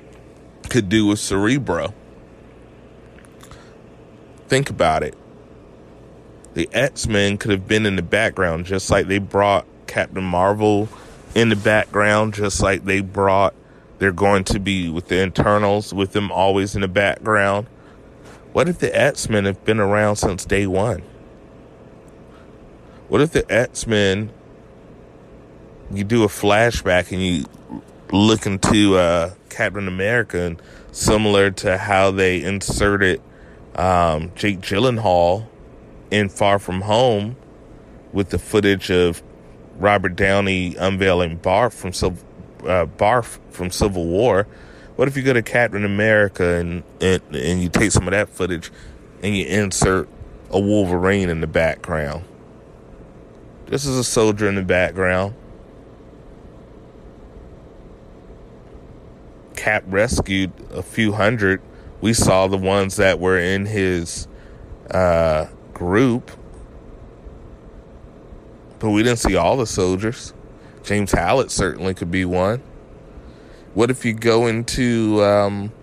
could 0.69 0.89
do 0.89 1.07
with 1.07 1.19
Cerebro. 1.19 1.93
Think 4.49 4.69
about 4.69 5.03
it. 5.03 5.15
The 6.53 6.69
X 6.73 7.07
Men 7.07 7.37
could 7.37 7.51
have 7.51 7.67
been 7.67 7.85
in 7.85 7.95
the 7.95 8.01
background, 8.01 8.65
just 8.65 8.89
like 8.89 9.07
they 9.07 9.19
brought 9.19 9.65
Captain 9.87 10.23
Marvel 10.23 10.89
in 11.33 11.47
the 11.49 11.55
background, 11.55 12.33
just 12.33 12.61
like 12.61 12.83
they 12.83 12.99
brought, 12.99 13.53
they're 13.99 14.11
going 14.11 14.43
to 14.45 14.59
be 14.59 14.89
with 14.89 15.07
the 15.07 15.23
Eternals, 15.23 15.93
with 15.93 16.11
them 16.11 16.29
always 16.29 16.75
in 16.75 16.81
the 16.81 16.87
background. 16.89 17.67
What 18.51 18.67
if 18.67 18.79
the 18.79 18.93
X 18.93 19.29
Men 19.29 19.45
have 19.45 19.63
been 19.63 19.79
around 19.79 20.17
since 20.17 20.43
day 20.43 20.67
one? 20.67 21.03
What 23.07 23.21
if 23.21 23.31
the 23.31 23.45
X 23.49 23.87
Men, 23.87 24.31
you 25.91 26.03
do 26.03 26.23
a 26.23 26.27
flashback 26.27 27.13
and 27.13 27.21
you 27.21 27.45
look 28.11 28.45
into 28.45 28.97
uh, 28.97 29.33
Captain 29.49 29.87
America, 29.87 30.41
and 30.41 30.61
similar 30.91 31.51
to 31.51 31.77
how 31.77 32.11
they 32.11 32.43
inserted 32.43 33.21
um, 33.75 34.31
Jake 34.35 34.59
Gyllenhaal 34.59 35.47
in 36.11 36.27
Far 36.27 36.59
From 36.59 36.81
Home 36.81 37.37
with 38.11 38.29
the 38.29 38.39
footage 38.39 38.91
of 38.91 39.23
Robert 39.77 40.15
Downey 40.17 40.75
unveiling 40.75 41.39
Barf 41.39 41.73
from 41.73 41.91
uh, 42.67 42.85
Barf 42.85 43.39
from 43.51 43.71
Civil 43.71 44.05
War. 44.05 44.47
What 44.97 45.07
if 45.07 45.15
you 45.15 45.23
go 45.23 45.31
to 45.31 45.43
Captain 45.43 45.85
America 45.85 46.55
and, 46.55 46.83
and 46.99 47.21
and 47.33 47.61
you 47.61 47.69
take 47.69 47.91
some 47.91 48.07
of 48.07 48.11
that 48.11 48.27
footage 48.27 48.69
and 49.23 49.33
you 49.33 49.45
insert 49.45 50.09
a 50.49 50.59
Wolverine 50.59 51.29
in 51.29 51.39
the 51.39 51.47
background? 51.47 52.25
This 53.67 53.85
is 53.85 53.97
a 53.97 54.03
soldier 54.03 54.47
in 54.47 54.55
the 54.55 54.63
background. 54.63 55.35
Cap 59.57 59.83
rescued 59.87 60.53
a 60.71 60.81
few 60.81 61.11
hundred. 61.11 61.61
We 61.99 62.13
saw 62.13 62.47
the 62.47 62.57
ones 62.57 62.95
that 62.95 63.19
were 63.19 63.37
in 63.37 63.65
his 63.65 64.27
uh, 64.89 65.47
group, 65.73 66.31
but 68.79 68.91
we 68.91 69.03
didn't 69.03 69.19
see 69.19 69.35
all 69.35 69.57
the 69.57 69.67
soldiers. 69.67 70.33
James 70.83 71.11
Howlett 71.11 71.51
certainly 71.51 71.93
could 71.93 72.09
be 72.09 72.23
one. 72.23 72.61
What 73.73 73.91
if 73.91 74.05
you 74.05 74.13
go 74.13 74.47
into 74.47 75.21
um, 75.21 75.73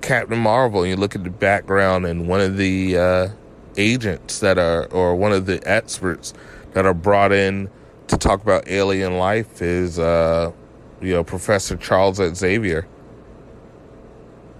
Captain 0.00 0.38
Marvel 0.38 0.82
and 0.82 0.90
you 0.90 0.96
look 0.96 1.16
at 1.16 1.24
the 1.24 1.30
background 1.30 2.06
and 2.06 2.28
one 2.28 2.40
of 2.40 2.56
the 2.56 2.96
uh, 2.96 3.28
agents 3.76 4.40
that 4.40 4.58
are, 4.58 4.86
or 4.86 5.16
one 5.16 5.32
of 5.32 5.46
the 5.46 5.60
experts 5.68 6.34
that 6.72 6.86
are 6.86 6.94
brought 6.94 7.32
in 7.32 7.70
to 8.08 8.16
talk 8.16 8.42
about 8.42 8.68
alien 8.68 9.18
life 9.18 9.62
is 9.62 9.98
uh, 9.98 10.52
you 11.00 11.12
know, 11.12 11.24
Professor 11.24 11.76
Charles 11.76 12.20
Xavier, 12.34 12.86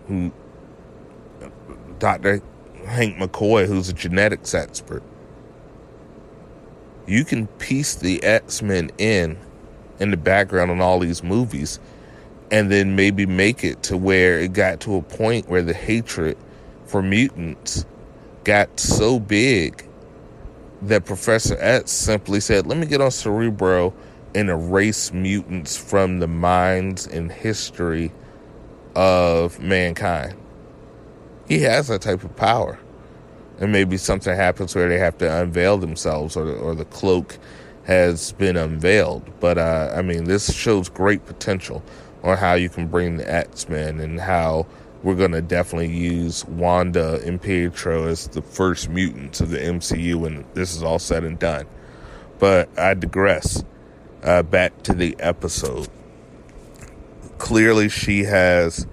who, 0.09 0.33
Dr. 1.99 2.42
Hank 2.87 3.16
McCoy, 3.16 3.66
who's 3.66 3.88
a 3.88 3.92
genetics 3.92 4.54
expert. 4.54 5.02
You 7.06 7.25
can 7.25 7.47
piece 7.47 7.94
the 7.94 8.23
X 8.23 8.62
Men 8.62 8.90
in 8.99 9.38
in 10.00 10.11
the 10.11 10.16
background 10.16 10.71
in 10.71 10.80
all 10.80 10.99
these 10.99 11.23
movies, 11.23 11.78
and 12.50 12.71
then 12.71 12.97
maybe 12.97 13.26
make 13.26 13.64
it 13.64 13.83
to 13.85 13.97
where 13.97 14.38
it 14.40 14.52
got 14.52 14.80
to 14.80 14.97
a 14.97 15.02
point 15.02 15.49
where 15.49 15.62
the 15.62 15.75
hatred 15.75 16.37
for 16.87 17.02
mutants 17.02 17.87
got 18.44 18.78
so 18.78 19.18
big 19.18 19.86
that 20.82 21.04
Professor 21.04 21.56
X 21.58 21.90
simply 21.90 22.40
said, 22.40 22.66
Let 22.66 22.78
me 22.78 22.86
get 22.86 23.00
on 23.00 23.10
Cerebro 23.10 23.94
and 24.34 24.50
erase 24.50 25.12
mutants 25.12 25.76
from 25.76 26.18
the 26.18 26.28
minds 26.28 27.06
and 27.06 27.30
history 27.30 28.12
of 28.94 29.58
mankind. 29.60 30.36
He 31.48 31.60
has 31.60 31.88
that 31.88 32.02
type 32.02 32.24
of 32.24 32.34
power. 32.36 32.78
And 33.60 33.70
maybe 33.70 33.96
something 33.96 34.34
happens 34.34 34.74
where 34.74 34.88
they 34.88 34.98
have 34.98 35.16
to 35.18 35.42
unveil 35.42 35.78
themselves 35.78 36.36
or, 36.36 36.52
or 36.56 36.74
the 36.74 36.86
cloak 36.86 37.38
has 37.84 38.32
been 38.32 38.56
unveiled. 38.56 39.22
But 39.38 39.58
uh, 39.58 39.92
I 39.94 40.02
mean, 40.02 40.24
this 40.24 40.52
shows 40.52 40.88
great 40.88 41.24
potential 41.24 41.82
on 42.24 42.36
how 42.36 42.54
you 42.54 42.68
can 42.68 42.88
bring 42.88 43.16
the 43.18 43.32
X 43.32 43.68
Men 43.68 44.00
and 44.00 44.18
how 44.18 44.66
we're 45.04 45.14
going 45.14 45.32
to 45.32 45.42
definitely 45.42 45.94
use 45.94 46.46
Wanda 46.46 47.20
and 47.26 47.40
Pietro 47.40 48.06
as 48.06 48.26
the 48.28 48.40
first 48.40 48.88
mutants 48.88 49.38
of 49.42 49.50
the 49.50 49.58
MCU 49.58 50.14
when 50.14 50.46
this 50.54 50.75
is 50.75 50.82
all 50.82 50.99
said 50.99 51.25
and 51.25 51.38
done. 51.38 51.66
But 52.38 52.70
I 52.78 52.94
digress 52.94 53.62
uh, 54.23 54.42
back 54.42 54.82
to 54.84 54.94
the 54.94 55.14
episode. 55.20 55.88
Clearly, 57.37 57.90
she 57.90 58.25
has 58.25 58.87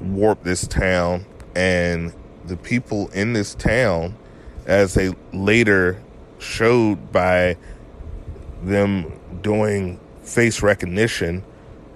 warped 0.00 0.42
this 0.42 0.66
town, 0.66 1.26
and 1.54 2.14
the 2.46 2.56
people 2.56 3.08
in 3.08 3.34
this 3.34 3.54
town, 3.54 4.16
as 4.64 4.94
they 4.94 5.12
later 5.34 6.02
showed 6.38 7.12
by 7.12 7.58
them 8.62 9.12
doing 9.42 10.00
face 10.22 10.62
recognition 10.62 11.44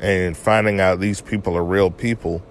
and 0.00 0.36
finding 0.36 0.78
out 0.78 1.00
these 1.00 1.22
people 1.22 1.56
are 1.56 1.64
real 1.64 1.90
people, 1.90 2.42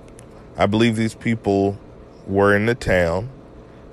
I 0.57 0.65
believe 0.65 0.95
these 0.95 1.15
people 1.15 1.77
were 2.25 2.55
in 2.55 2.65
the 2.65 2.75
town. 2.75 3.29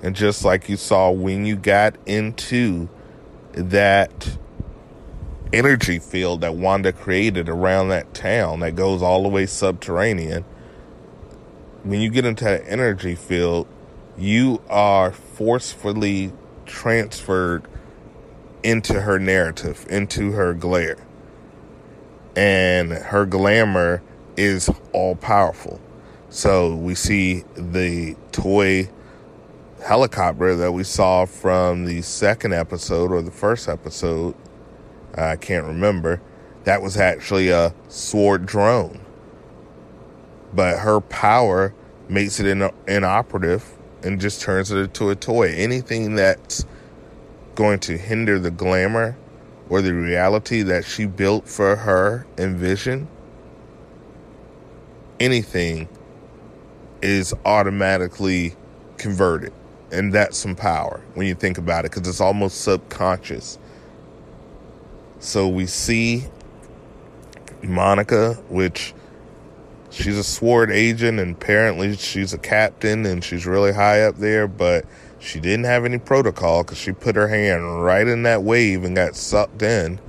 And 0.01 0.15
just 0.15 0.43
like 0.43 0.67
you 0.67 0.77
saw 0.77 1.11
when 1.11 1.45
you 1.45 1.55
got 1.55 1.95
into 2.05 2.89
that 3.53 4.37
energy 5.53 5.99
field 5.99 6.41
that 6.41 6.55
Wanda 6.55 6.91
created 6.91 7.47
around 7.47 7.89
that 7.89 8.13
town 8.13 8.59
that 8.59 8.75
goes 8.75 9.01
all 9.01 9.23
the 9.23 9.29
way 9.29 9.45
subterranean. 9.45 10.43
When 11.83 12.01
you 12.01 12.09
get 12.09 12.25
into 12.25 12.43
that 12.43 12.63
energy 12.67 13.15
field, 13.15 13.67
you 14.17 14.61
are 14.69 15.11
forcefully 15.11 16.33
transferred 16.65 17.67
into 18.63 19.01
her 19.01 19.19
narrative, 19.19 19.85
into 19.89 20.31
her 20.31 20.53
glare. 20.53 20.97
And 22.35 22.91
her 22.91 23.25
glamour 23.25 24.01
is 24.35 24.69
all 24.91 25.15
powerful. 25.15 25.79
So 26.29 26.75
we 26.75 26.95
see 26.95 27.43
the 27.55 28.15
toy 28.31 28.89
helicopter 29.83 30.55
that 30.55 30.71
we 30.71 30.83
saw 30.83 31.25
from 31.25 31.85
the 31.85 32.01
second 32.01 32.53
episode 32.53 33.11
or 33.11 33.21
the 33.21 33.31
first 33.31 33.69
episode 33.69 34.35
I 35.17 35.35
can't 35.37 35.65
remember. 35.65 36.21
That 36.65 36.81
was 36.81 36.97
actually 36.97 37.49
a 37.49 37.73
sword 37.87 38.45
drone. 38.45 38.99
But 40.53 40.79
her 40.79 40.99
power 40.99 41.73
makes 42.09 42.39
it 42.39 42.47
in, 42.47 42.69
inoperative 42.87 43.65
and 44.03 44.19
just 44.19 44.41
turns 44.41 44.71
it 44.71 44.77
into 44.77 45.09
a 45.09 45.15
toy. 45.15 45.53
Anything 45.53 46.15
that's 46.15 46.65
going 47.55 47.79
to 47.79 47.97
hinder 47.97 48.39
the 48.39 48.51
glamour 48.51 49.17
or 49.69 49.81
the 49.81 49.93
reality 49.93 50.61
that 50.63 50.85
she 50.85 51.05
built 51.05 51.47
for 51.47 51.75
her 51.75 52.25
and 52.37 52.57
vision, 52.57 53.07
anything 55.19 55.87
is 57.05 57.33
automatically 57.45 58.55
converted. 58.97 59.53
And 59.91 60.11
that's 60.11 60.37
some 60.37 60.55
power 60.55 61.01
when 61.13 61.27
you 61.27 61.35
think 61.35 61.57
about 61.57 61.85
it 61.85 61.91
because 61.91 62.07
it's 62.07 62.19
almost 62.19 62.61
subconscious 62.61 63.57
so 65.25 65.47
we 65.47 65.65
see 65.65 66.25
Monica, 67.63 68.35
which 68.47 68.93
she's 69.89 70.17
a 70.17 70.23
sword 70.23 70.69
agent 70.69 71.19
and 71.19 71.35
apparently 71.35 71.95
she's 71.95 72.31
a 72.31 72.37
captain 72.37 73.05
and 73.07 73.23
she's 73.23 73.47
really 73.47 73.73
high 73.73 74.03
up 74.03 74.17
there, 74.17 74.47
but 74.47 74.85
she 75.19 75.39
didn't 75.39 75.65
have 75.65 75.83
any 75.83 75.97
protocol 75.97 76.63
because 76.63 76.77
she 76.77 76.91
put 76.91 77.15
her 77.15 77.27
hand 77.27 77.83
right 77.83 78.07
in 78.07 78.21
that 78.23 78.43
wave 78.43 78.83
and 78.83 78.95
got 78.95 79.15
sucked 79.15 79.63
in. 79.63 79.99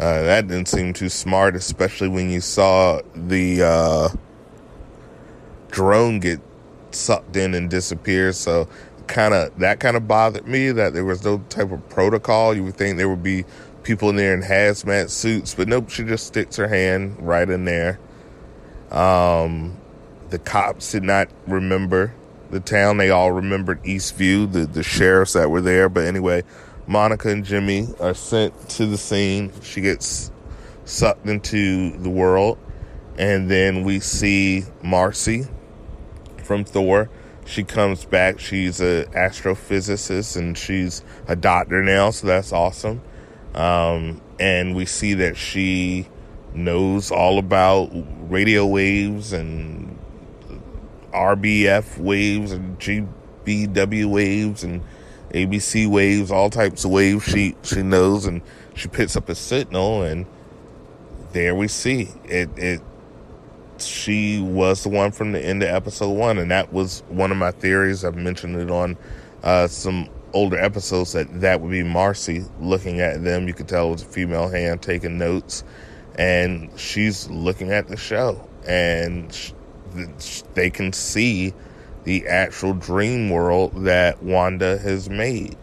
Uh, 0.00 0.22
that 0.22 0.48
didn't 0.48 0.68
seem 0.68 0.92
too 0.92 1.08
smart, 1.08 1.54
especially 1.54 2.08
when 2.08 2.28
you 2.28 2.40
saw 2.40 3.00
the 3.14 3.62
uh, 3.62 4.08
drone 5.70 6.20
get 6.20 6.40
sucked 6.90 7.36
in 7.36 7.54
and 7.54 7.68
disappears. 7.70 8.38
So 8.38 8.68
kind 9.06 9.34
of 9.34 9.56
that 9.58 9.80
kind 9.80 9.96
of 9.96 10.08
bothered 10.08 10.46
me 10.46 10.72
that 10.72 10.92
there 10.92 11.04
was 11.04 11.24
no 11.24 11.38
type 11.48 11.70
of 11.70 11.88
protocol. 11.88 12.54
You 12.54 12.64
would 12.64 12.76
think 12.76 12.96
there 12.96 13.08
would 13.08 13.22
be 13.22 13.44
people 13.82 14.10
in 14.10 14.16
there 14.16 14.34
in 14.34 14.42
hazmat 14.42 15.10
suits, 15.10 15.54
but 15.54 15.68
nope, 15.68 15.90
she 15.90 16.02
just 16.02 16.26
sticks 16.26 16.56
her 16.56 16.68
hand 16.68 17.16
right 17.20 17.48
in 17.48 17.64
there. 17.64 18.00
Um, 18.90 19.76
the 20.30 20.38
cops 20.38 20.92
did 20.92 21.04
not 21.04 21.28
remember 21.46 22.14
the 22.50 22.60
town. 22.60 22.96
They 22.96 23.10
all 23.10 23.32
remembered 23.32 23.82
Eastview, 23.84 24.52
the, 24.52 24.66
the 24.66 24.82
sheriffs 24.82 25.34
that 25.34 25.50
were 25.50 25.60
there. 25.60 25.88
But 25.88 26.04
anyway, 26.04 26.42
Monica 26.86 27.28
and 27.28 27.44
Jimmy 27.44 27.88
are 28.00 28.14
sent 28.14 28.68
to 28.70 28.86
the 28.86 28.98
scene. 28.98 29.52
She 29.62 29.80
gets 29.80 30.30
sucked 30.84 31.26
into 31.26 31.96
the 31.98 32.10
world. 32.10 32.58
And 33.18 33.50
then 33.50 33.82
we 33.84 34.00
see 34.00 34.64
Marcy 34.82 35.46
from 36.46 36.64
Thor. 36.64 37.10
She 37.44 37.64
comes 37.64 38.04
back. 38.04 38.40
She's 38.40 38.80
an 38.80 39.04
astrophysicist 39.06 40.36
and 40.36 40.56
she's 40.56 41.02
a 41.28 41.36
doctor 41.36 41.82
now, 41.82 42.10
so 42.10 42.26
that's 42.26 42.52
awesome. 42.52 43.02
Um, 43.54 44.20
and 44.38 44.74
we 44.74 44.86
see 44.86 45.14
that 45.14 45.36
she 45.36 46.08
knows 46.54 47.10
all 47.10 47.38
about 47.38 47.90
radio 48.30 48.66
waves 48.66 49.32
and 49.32 49.98
RBF 51.12 51.98
waves 51.98 52.52
and 52.52 52.78
GBW 52.78 54.06
waves 54.06 54.64
and 54.64 54.82
ABC 55.30 55.88
waves, 55.88 56.30
all 56.30 56.50
types 56.50 56.84
of 56.84 56.90
waves 56.90 57.24
she 57.24 57.56
she 57.62 57.82
knows 57.82 58.26
and 58.26 58.42
she 58.74 58.88
picks 58.88 59.16
up 59.16 59.28
a 59.28 59.34
signal 59.34 60.02
and 60.02 60.26
there 61.32 61.54
we 61.54 61.68
see 61.68 62.08
it 62.24 62.48
it 62.56 62.80
she 63.80 64.40
was 64.40 64.82
the 64.82 64.88
one 64.88 65.10
from 65.12 65.32
the 65.32 65.40
end 65.40 65.62
of 65.62 65.68
episode 65.68 66.10
one 66.10 66.38
and 66.38 66.50
that 66.50 66.72
was 66.72 67.02
one 67.08 67.30
of 67.30 67.36
my 67.36 67.50
theories 67.50 68.04
i've 68.04 68.16
mentioned 68.16 68.56
it 68.56 68.70
on 68.70 68.96
uh, 69.42 69.66
some 69.66 70.08
older 70.32 70.58
episodes 70.58 71.12
that 71.12 71.40
that 71.40 71.60
would 71.60 71.70
be 71.70 71.82
marcy 71.82 72.44
looking 72.60 73.00
at 73.00 73.22
them 73.22 73.46
you 73.48 73.54
could 73.54 73.68
tell 73.68 73.88
it 73.88 73.92
was 73.92 74.02
a 74.02 74.06
female 74.06 74.48
hand 74.48 74.82
taking 74.82 75.18
notes 75.18 75.64
and 76.18 76.70
she's 76.78 77.28
looking 77.30 77.70
at 77.70 77.88
the 77.88 77.96
show 77.96 78.48
and 78.66 79.52
they 80.54 80.70
can 80.70 80.92
see 80.92 81.54
the 82.04 82.26
actual 82.28 82.72
dream 82.72 83.30
world 83.30 83.84
that 83.84 84.22
Wanda 84.22 84.78
has 84.78 85.08
made. 85.08 85.56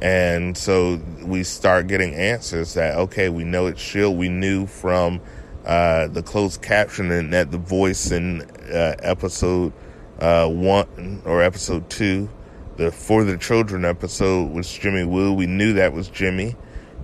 And 0.00 0.56
so 0.56 1.00
we 1.22 1.42
start 1.42 1.86
getting 1.86 2.14
answers 2.14 2.74
that, 2.74 2.96
okay, 2.96 3.28
we 3.28 3.44
know 3.44 3.66
it's 3.66 3.80
Shield. 3.80 4.16
We 4.16 4.28
knew 4.28 4.66
from 4.66 5.20
uh, 5.64 6.08
the 6.08 6.22
closed 6.22 6.62
captioning 6.62 7.30
that 7.32 7.50
the 7.50 7.58
voice 7.58 8.10
in 8.10 8.42
uh, 8.72 8.96
episode 9.00 9.72
uh, 10.20 10.46
one 10.48 11.22
or 11.24 11.42
episode 11.42 11.88
two, 11.90 12.28
the 12.76 12.90
For 12.90 13.24
the 13.24 13.36
Children 13.36 13.84
episode 13.84 14.52
was 14.52 14.70
Jimmy 14.72 15.04
Woo. 15.04 15.32
We 15.32 15.46
knew 15.46 15.72
that 15.74 15.92
was 15.92 16.08
Jimmy. 16.08 16.56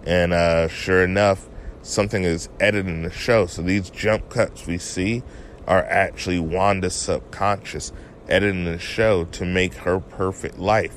And 0.04 0.32
uh, 0.32 0.68
sure 0.68 1.02
enough, 1.02 1.48
something 1.82 2.24
is 2.24 2.48
edited 2.60 2.86
in 2.86 3.02
the 3.02 3.10
show. 3.10 3.46
So 3.46 3.62
these 3.62 3.90
jump 3.90 4.28
cuts 4.30 4.66
we 4.66 4.78
see 4.78 5.22
are 5.66 5.84
actually 5.84 6.38
Wanda's 6.38 6.94
subconscious 6.94 7.92
editing 8.28 8.64
the 8.64 8.78
show 8.78 9.24
to 9.24 9.44
make 9.44 9.74
her 9.74 10.00
perfect 10.00 10.58
life. 10.58 10.96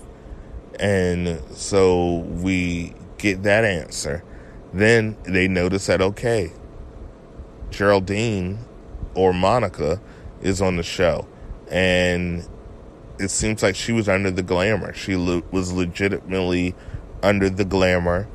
And 0.80 1.42
so 1.52 2.18
we 2.18 2.94
get 3.18 3.44
that 3.44 3.66
answer. 3.66 4.24
Then 4.74 5.18
they 5.24 5.48
notice 5.48 5.88
that, 5.88 6.02
okay, 6.02 6.54
Geraldine 7.70 8.60
or 9.14 9.34
Monica 9.34 10.02
is 10.42 10.62
on 10.62 10.78
the 10.78 10.84
show. 10.84 11.28
And 11.70 12.48
it 13.20 13.30
seems 13.30 13.62
like 13.62 13.76
she 13.76 13.92
was 13.92 14.08
under 14.08 14.32
the 14.32 14.44
glamour. 14.44 14.94
She 14.94 15.16
was 15.16 15.72
legitimately 15.72 16.76
under 17.22 17.50
the 17.50 17.66
glamour. 17.66 18.28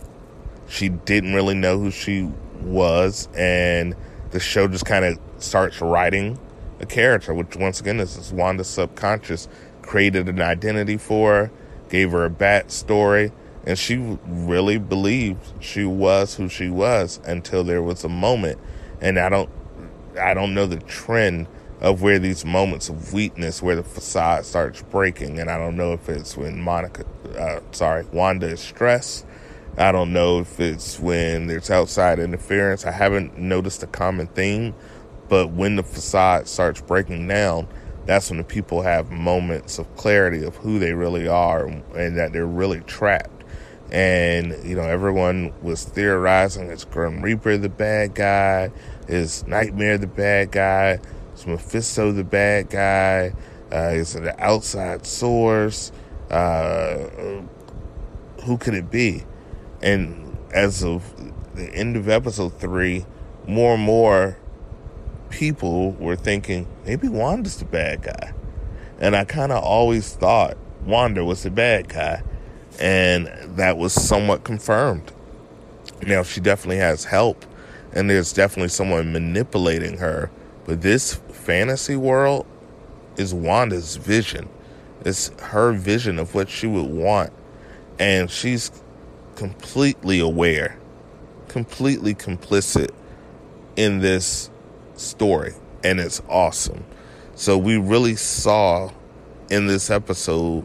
She 0.69 0.89
didn't 0.89 1.35
really 1.35 1.55
know 1.55 1.79
who 1.79 1.91
she 1.91 2.31
was. 2.61 3.29
And 3.37 3.95
the 4.31 4.41
show 4.41 4.69
just 4.69 4.85
kind 4.85 5.05
of 5.05 5.19
starts 5.39 5.81
writing 5.81 6.39
a 6.81 6.87
character, 6.87 7.33
which 7.33 7.57
once 7.57 7.81
again 7.81 8.01
is 8.01 8.33
Wanda's 8.33 8.69
subconscious 8.69 9.49
created 9.83 10.29
an 10.29 10.41
identity 10.41 10.97
for 10.97 11.35
her, 11.35 11.51
gave 11.89 12.13
her 12.13 12.25
a 12.25 12.31
backstory, 12.31 13.31
and 13.67 13.79
she 13.79 14.19
really 14.27 14.79
believed 14.79 15.53
she 15.63 15.85
was 15.85 16.35
who 16.35 16.49
she 16.49 16.69
was 16.69 17.21
until 17.25 17.65
there 17.65 17.83
was 17.83 18.05
a 18.05 18.09
moment. 18.09 18.59
And 19.05 19.21
I 19.21 19.29
don't, 19.29 19.51
I 20.21 20.35
don't 20.35 20.55
know 20.55 20.67
the 20.67 20.79
trend 20.81 21.47
of 21.81 22.03
where 22.03 22.19
these 22.19 22.45
moments 22.45 22.89
of 22.89 23.13
weakness, 23.13 23.63
where 23.63 23.77
the 23.77 23.85
facade 23.85 24.47
starts 24.47 24.83
breaking, 24.83 25.39
and 25.39 25.51
I 25.51 25.59
don't 25.59 25.77
know 25.77 25.93
if 25.93 26.09
it's 26.09 26.37
when 26.37 26.61
Monica, 26.61 27.05
uh, 27.39 27.61
sorry, 27.73 28.07
Wanda 28.13 28.47
is 28.49 28.61
stressed. 28.61 29.27
I 29.79 29.93
don't 29.93 30.13
know 30.13 30.41
if 30.41 30.59
it's 30.61 30.99
when 30.99 31.47
there's 31.47 31.71
outside 31.71 32.19
interference. 32.19 32.87
I 32.87 32.93
haven't 32.93 33.39
noticed 33.39 33.83
a 33.83 33.87
common 33.87 34.27
theme 34.29 34.75
but 35.29 35.49
when 35.49 35.77
the 35.77 35.83
facade 35.83 36.49
starts 36.49 36.81
breaking 36.81 37.27
down, 37.29 37.67
that's 38.07 38.31
when 38.31 38.39
the 38.39 38.45
people 38.45 38.83
have 38.83 39.11
moments 39.11 39.79
of 39.79 39.97
clarity 39.97 40.45
of 40.45 40.57
who 40.57 40.79
they 40.79 40.93
really 40.93 41.27
are 41.27 41.67
and 41.67 42.17
that 42.19 42.33
they're 42.33 42.47
really 42.47 42.81
trapped. 42.83 43.34
And, 43.95 44.57
you 44.69 44.75
know, 44.75 44.83
everyone 44.83 45.53
was 45.63 45.85
theorizing 45.85 46.67
is 46.67 46.85
Grim 46.85 47.23
Reaper 47.23 47.57
the 47.57 47.69
bad 47.69 48.17
guy? 48.17 48.73
Is 49.07 49.47
Nightmare 49.47 49.99
the 49.99 50.09
bad 50.09 50.51
guy? 50.51 50.99
Is 51.33 51.47
Mephisto 51.47 52.11
the 52.11 52.25
bad 52.25 52.71
guy? 52.71 53.35
Uh, 53.73 53.93
is 53.93 54.17
it 54.17 54.25
an 54.25 54.35
outside 54.39 55.07
source? 55.07 55.93
Uh, 56.29 57.09
who 58.43 58.59
could 58.59 58.75
it 58.75 58.91
be? 58.91 59.23
And 59.81 60.39
as 60.53 60.83
of 60.83 61.05
the 61.55 61.73
end 61.73 61.97
of 61.97 62.09
episode 62.09 62.59
three, 62.59 63.07
more 63.47 63.75
and 63.75 63.83
more 63.85 64.39
people 65.31 65.93
were 65.93 66.17
thinking 66.17 66.67
maybe 66.85 67.07
Wanda's 67.07 67.59
the 67.59 67.65
bad 67.65 68.03
guy. 68.03 68.35
And 68.99 69.15
I 69.15 69.25
kind 69.25 69.53
of 69.53 69.63
always 69.63 70.17
thought 70.17 70.57
Wanda 70.85 71.25
was 71.25 71.45
the 71.45 71.51
bad 71.53 71.89
guy. 71.89 72.25
And 72.81 73.27
that 73.57 73.77
was 73.79 73.93
somewhat 73.93 74.45
confirmed. 74.45 75.13
Now, 76.07 76.23
she 76.23 76.41
definitely 76.41 76.79
has 76.79 77.05
help, 77.05 77.45
and 77.93 78.11
there's 78.11 78.33
definitely 78.33 78.69
someone 78.69 79.13
manipulating 79.13 79.99
her. 79.99 80.31
But 80.65 80.83
this 80.83 81.15
fantasy 81.15 81.97
world 81.97 82.47
is 83.17 83.33
Wanda's 83.33 83.97
vision. 83.97 84.49
It's 85.05 85.29
her 85.41 85.73
vision 85.73 86.19
of 86.19 86.35
what 86.35 86.49
she 86.49 86.67
would 86.67 86.91
want. 86.91 87.33
And 87.99 88.31
she's 88.31 88.71
completely 89.37 90.21
aware, 90.21 90.79
completely 91.49 92.15
complicit 92.15 92.91
in 93.77 94.01
this 94.01 94.51
story, 94.95 95.53
and 95.83 96.01
it's 96.01 96.23
awesome. 96.29 96.85
So 97.35 97.59
we 97.59 97.77
really 97.77 98.17
saw 98.17 98.91
in 99.51 99.67
this 99.67 99.91
episode 99.91 100.65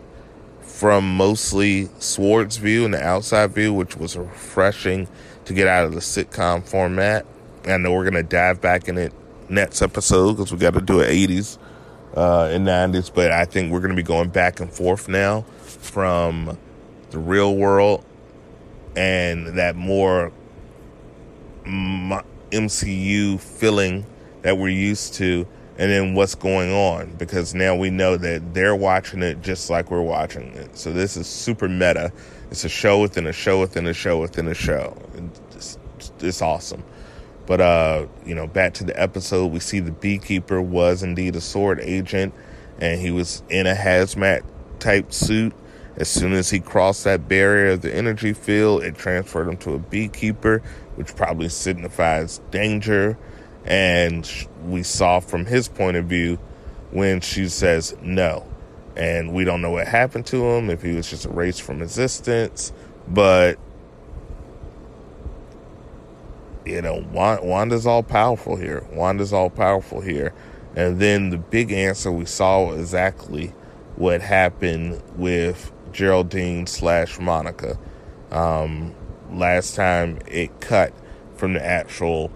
from 0.79 1.17
mostly 1.17 1.89
Sword's 1.99 2.55
view 2.55 2.85
and 2.85 2.93
the 2.93 3.03
outside 3.03 3.51
view, 3.51 3.73
which 3.73 3.97
was 3.97 4.15
refreshing 4.15 5.09
to 5.43 5.53
get 5.53 5.67
out 5.67 5.83
of 5.83 5.93
the 5.93 5.99
sitcom 5.99 6.65
format. 6.65 7.25
I 7.65 7.75
know 7.75 7.91
we're 7.91 8.05
gonna 8.05 8.23
dive 8.23 8.61
back 8.61 8.87
in 8.87 8.97
it 8.97 9.11
next 9.49 9.81
episode 9.81 10.37
because 10.37 10.53
we 10.53 10.57
got 10.57 10.75
to 10.75 10.81
do 10.81 11.01
it 11.01 11.09
80s 11.09 11.57
uh, 12.15 12.43
and 12.45 12.65
90s, 12.65 13.13
but 13.13 13.29
I 13.29 13.43
think 13.43 13.73
we're 13.73 13.81
gonna 13.81 13.93
be 13.93 14.03
going 14.03 14.29
back 14.29 14.61
and 14.61 14.71
forth 14.71 15.09
now 15.09 15.41
from 15.65 16.57
the 17.09 17.19
real 17.19 17.57
world 17.57 18.05
and 18.95 19.47
that 19.57 19.75
more 19.75 20.31
MCU 21.65 23.37
feeling 23.37 24.05
that 24.43 24.57
we're 24.57 24.69
used 24.69 25.15
to 25.15 25.45
and 25.79 25.89
then 25.89 26.13
what's 26.13 26.35
going 26.35 26.73
on 26.73 27.09
because 27.13 27.55
now 27.55 27.73
we 27.73 27.89
know 27.89 28.17
that 28.17 28.53
they're 28.53 28.75
watching 28.75 29.23
it 29.23 29.41
just 29.41 29.69
like 29.69 29.89
we're 29.89 30.01
watching 30.01 30.53
it. 30.55 30.77
So 30.77 30.91
this 30.91 31.15
is 31.15 31.25
super 31.25 31.69
meta. 31.69 32.11
It's 32.51 32.65
a 32.65 32.69
show 32.69 32.99
within 32.99 33.25
a 33.25 33.31
show 33.31 33.61
within 33.61 33.87
a 33.87 33.93
show 33.93 34.19
within 34.19 34.49
a 34.49 34.53
show. 34.53 34.97
It's, 35.55 35.77
it's 36.19 36.41
awesome. 36.41 36.83
But 37.45 37.61
uh, 37.61 38.07
you 38.25 38.35
know, 38.35 38.45
back 38.45 38.73
to 38.75 38.83
the 38.83 39.01
episode, 39.01 39.53
we 39.53 39.61
see 39.61 39.79
the 39.79 39.93
beekeeper 39.93 40.61
was 40.61 41.01
indeed 41.01 41.37
a 41.37 41.41
sword 41.41 41.79
agent, 41.79 42.33
and 42.79 42.99
he 42.99 43.09
was 43.09 43.41
in 43.49 43.65
a 43.65 43.73
hazmat 43.73 44.43
type 44.79 45.13
suit. 45.13 45.53
As 45.95 46.09
soon 46.09 46.33
as 46.33 46.49
he 46.49 46.59
crossed 46.59 47.05
that 47.05 47.29
barrier 47.29 47.71
of 47.71 47.81
the 47.81 47.95
energy 47.95 48.33
field, 48.33 48.83
it 48.83 48.95
transferred 48.95 49.47
him 49.47 49.57
to 49.57 49.75
a 49.75 49.79
beekeeper, 49.79 50.61
which 50.95 51.15
probably 51.15 51.49
signifies 51.49 52.39
danger 52.51 53.17
and 53.69 54.29
we 54.65 54.81
saw 54.81 55.19
from 55.19 55.45
his 55.45 55.67
point 55.67 55.95
of 55.95 56.05
view 56.05 56.37
when 56.91 57.21
she 57.21 57.47
says 57.47 57.95
no. 58.01 58.45
And 58.95 59.33
we 59.33 59.45
don't 59.45 59.61
know 59.61 59.69
what 59.69 59.87
happened 59.87 60.25
to 60.27 60.43
him, 60.43 60.69
if 60.69 60.81
he 60.81 60.93
was 60.95 61.09
just 61.09 61.25
erased 61.25 61.61
from 61.61 61.81
existence. 61.81 62.73
But, 63.07 63.57
you 66.65 66.81
know, 66.81 67.05
Wanda's 67.11 67.85
all 67.85 68.03
powerful 68.03 68.55
here. 68.55 68.85
Wanda's 68.91 69.31
all 69.31 69.49
powerful 69.49 70.01
here. 70.01 70.33
And 70.75 70.99
then 70.99 71.29
the 71.29 71.37
big 71.37 71.71
answer 71.71 72.11
we 72.11 72.25
saw 72.25 72.71
exactly 72.71 73.53
what 73.95 74.21
happened 74.21 75.01
with 75.15 75.71
Geraldine 75.91 76.67
slash 76.67 77.19
Monica. 77.19 77.77
Um, 78.31 78.95
last 79.31 79.75
time 79.75 80.19
it 80.27 80.59
cut 80.59 80.93
from 81.35 81.53
the 81.53 81.65
actual 81.65 82.31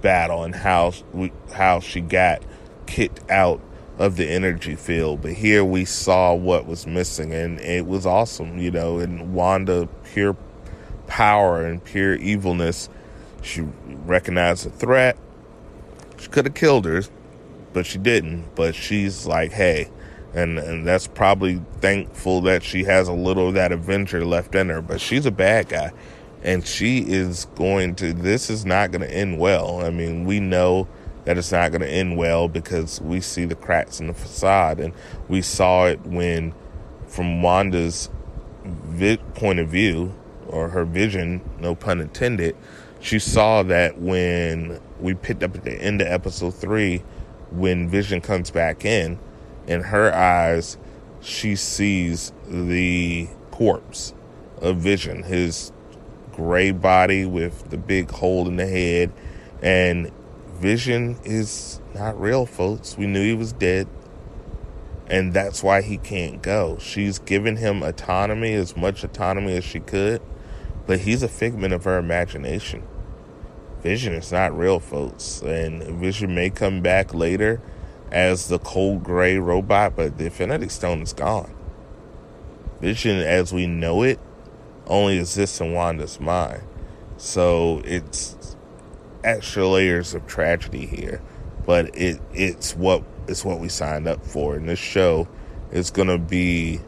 battle 0.00 0.44
and 0.44 0.54
how 0.54 0.92
we, 1.12 1.32
how 1.52 1.80
she 1.80 2.00
got 2.00 2.42
kicked 2.86 3.28
out 3.30 3.60
of 3.98 4.16
the 4.16 4.26
energy 4.26 4.74
field. 4.74 5.22
But 5.22 5.32
here 5.32 5.64
we 5.64 5.84
saw 5.84 6.34
what 6.34 6.66
was 6.66 6.86
missing, 6.86 7.32
and 7.32 7.60
it 7.60 7.86
was 7.86 8.06
awesome, 8.06 8.58
you 8.58 8.70
know. 8.70 8.98
And 8.98 9.34
Wanda, 9.34 9.88
pure 10.12 10.36
power 11.06 11.64
and 11.64 11.82
pure 11.82 12.14
evilness, 12.14 12.88
she 13.42 13.62
recognized 14.04 14.66
a 14.66 14.70
threat. 14.70 15.16
She 16.18 16.28
could 16.28 16.46
have 16.46 16.54
killed 16.54 16.86
her, 16.86 17.02
but 17.72 17.86
she 17.86 17.98
didn't. 17.98 18.54
But 18.54 18.74
she's 18.74 19.26
like, 19.26 19.52
hey, 19.52 19.90
and 20.32 20.58
and 20.58 20.86
that's 20.86 21.06
probably 21.06 21.62
thankful 21.80 22.40
that 22.42 22.62
she 22.62 22.84
has 22.84 23.08
a 23.08 23.12
little 23.12 23.48
of 23.48 23.54
that 23.54 23.72
Avenger 23.72 24.24
left 24.24 24.54
in 24.54 24.68
her. 24.70 24.82
But 24.82 25.00
she's 25.00 25.26
a 25.26 25.30
bad 25.30 25.68
guy, 25.68 25.92
and 26.44 26.66
she 26.66 26.98
is 26.98 27.46
going 27.56 27.94
to. 27.96 28.12
This 28.12 28.50
is 28.50 28.64
not 28.64 28.92
going 28.92 29.02
to 29.02 29.12
end 29.12 29.38
well. 29.38 29.84
I 29.84 29.90
mean, 29.90 30.24
we 30.24 30.40
know 30.40 30.86
that 31.24 31.38
it's 31.38 31.52
not 31.52 31.70
going 31.70 31.80
to 31.80 31.90
end 31.90 32.16
well 32.16 32.48
because 32.48 33.00
we 33.00 33.20
see 33.20 33.46
the 33.46 33.54
cracks 33.54 33.98
in 33.98 34.06
the 34.06 34.14
facade, 34.14 34.78
and 34.78 34.92
we 35.28 35.40
saw 35.40 35.86
it 35.86 36.00
when, 36.02 36.54
from 37.06 37.42
Wanda's 37.42 38.10
vi- 38.64 39.16
point 39.34 39.58
of 39.58 39.68
view 39.68 40.14
or 40.46 40.68
her 40.68 40.84
vision, 40.84 41.40
no 41.58 41.74
pun 41.74 42.00
intended, 42.00 42.54
she 43.00 43.18
saw 43.18 43.62
that 43.62 43.98
when 43.98 44.80
we 45.00 45.14
picked 45.14 45.42
up 45.42 45.54
at 45.54 45.64
the 45.64 45.72
end 45.72 46.00
of 46.00 46.08
episode 46.08 46.54
three, 46.54 47.02
when 47.50 47.88
Vision 47.88 48.20
comes 48.20 48.50
back 48.50 48.84
in, 48.84 49.18
in 49.66 49.82
her 49.82 50.12
eyes, 50.12 50.78
she 51.20 51.56
sees 51.56 52.32
the 52.48 53.28
corpse 53.50 54.14
of 54.60 54.78
Vision, 54.78 55.22
his 55.22 55.70
gray 56.34 56.72
body 56.72 57.24
with 57.24 57.70
the 57.70 57.78
big 57.78 58.10
hole 58.10 58.48
in 58.48 58.56
the 58.56 58.66
head, 58.66 59.12
and 59.62 60.10
Vision 60.54 61.18
is 61.24 61.80
not 61.94 62.20
real, 62.20 62.46
folks. 62.46 62.96
We 62.96 63.06
knew 63.06 63.22
he 63.22 63.34
was 63.34 63.52
dead. 63.52 63.88
And 65.06 65.34
that's 65.34 65.62
why 65.62 65.82
he 65.82 65.98
can't 65.98 66.40
go. 66.40 66.78
She's 66.80 67.18
given 67.18 67.56
him 67.56 67.82
autonomy, 67.82 68.54
as 68.54 68.76
much 68.76 69.04
autonomy 69.04 69.56
as 69.56 69.64
she 69.64 69.80
could, 69.80 70.22
but 70.86 71.00
he's 71.00 71.22
a 71.22 71.28
figment 71.28 71.74
of 71.74 71.84
her 71.84 71.98
imagination. 71.98 72.82
Vision 73.82 74.14
is 74.14 74.32
not 74.32 74.56
real, 74.56 74.80
folks. 74.80 75.42
And 75.42 75.82
Vision 76.00 76.34
may 76.34 76.48
come 76.48 76.80
back 76.80 77.12
later 77.12 77.60
as 78.10 78.48
the 78.48 78.58
cold 78.58 79.04
gray 79.04 79.36
robot, 79.38 79.94
but 79.96 80.16
the 80.16 80.24
Infinity 80.24 80.68
Stone 80.68 81.02
is 81.02 81.12
gone. 81.12 81.54
Vision, 82.80 83.18
as 83.18 83.52
we 83.52 83.66
know 83.66 84.02
it, 84.02 84.18
only 84.86 85.18
exists 85.18 85.60
in 85.60 85.72
Wanda's 85.72 86.20
mind. 86.20 86.62
So 87.16 87.80
it's 87.84 88.56
extra 89.22 89.66
layers 89.66 90.14
of 90.14 90.26
tragedy 90.26 90.86
here, 90.86 91.22
but 91.66 91.96
it 91.96 92.20
it's 92.32 92.76
what 92.76 93.02
it's 93.28 93.44
what 93.44 93.58
we 93.58 93.68
signed 93.68 94.06
up 94.06 94.24
for. 94.24 94.56
And 94.56 94.68
this 94.68 94.78
show 94.78 95.28
is 95.72 95.90
gonna 95.90 96.18
be, 96.18 96.80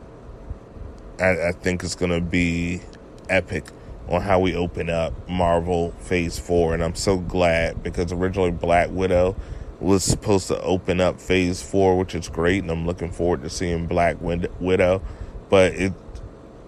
I, 1.18 1.48
I 1.48 1.52
think 1.52 1.82
it's 1.82 1.94
gonna 1.94 2.20
be 2.20 2.80
epic 3.28 3.64
on 4.09 4.20
how 4.20 4.38
we 4.38 4.54
open 4.54 4.90
up 4.90 5.28
Marvel 5.28 5.92
Phase 5.98 6.38
Four, 6.38 6.74
and 6.74 6.82
I'm 6.82 6.94
so 6.94 7.18
glad 7.18 7.82
because 7.82 8.12
originally 8.12 8.50
Black 8.50 8.90
Widow 8.90 9.37
was 9.80 10.04
supposed 10.04 10.48
to 10.48 10.61
open 10.61 11.00
up 11.00 11.20
Phase 11.20 11.62
Four, 11.62 11.98
which 11.98 12.14
is 12.14 12.28
great, 12.28 12.62
and 12.62 12.70
I'm 12.70 12.87
looking 12.87 13.11
forward 13.11 13.42
to 13.42 13.50
seeing 13.50 13.87
Black 13.87 14.16
Widow, 14.20 15.02
but 15.48 15.74
it 15.74 15.92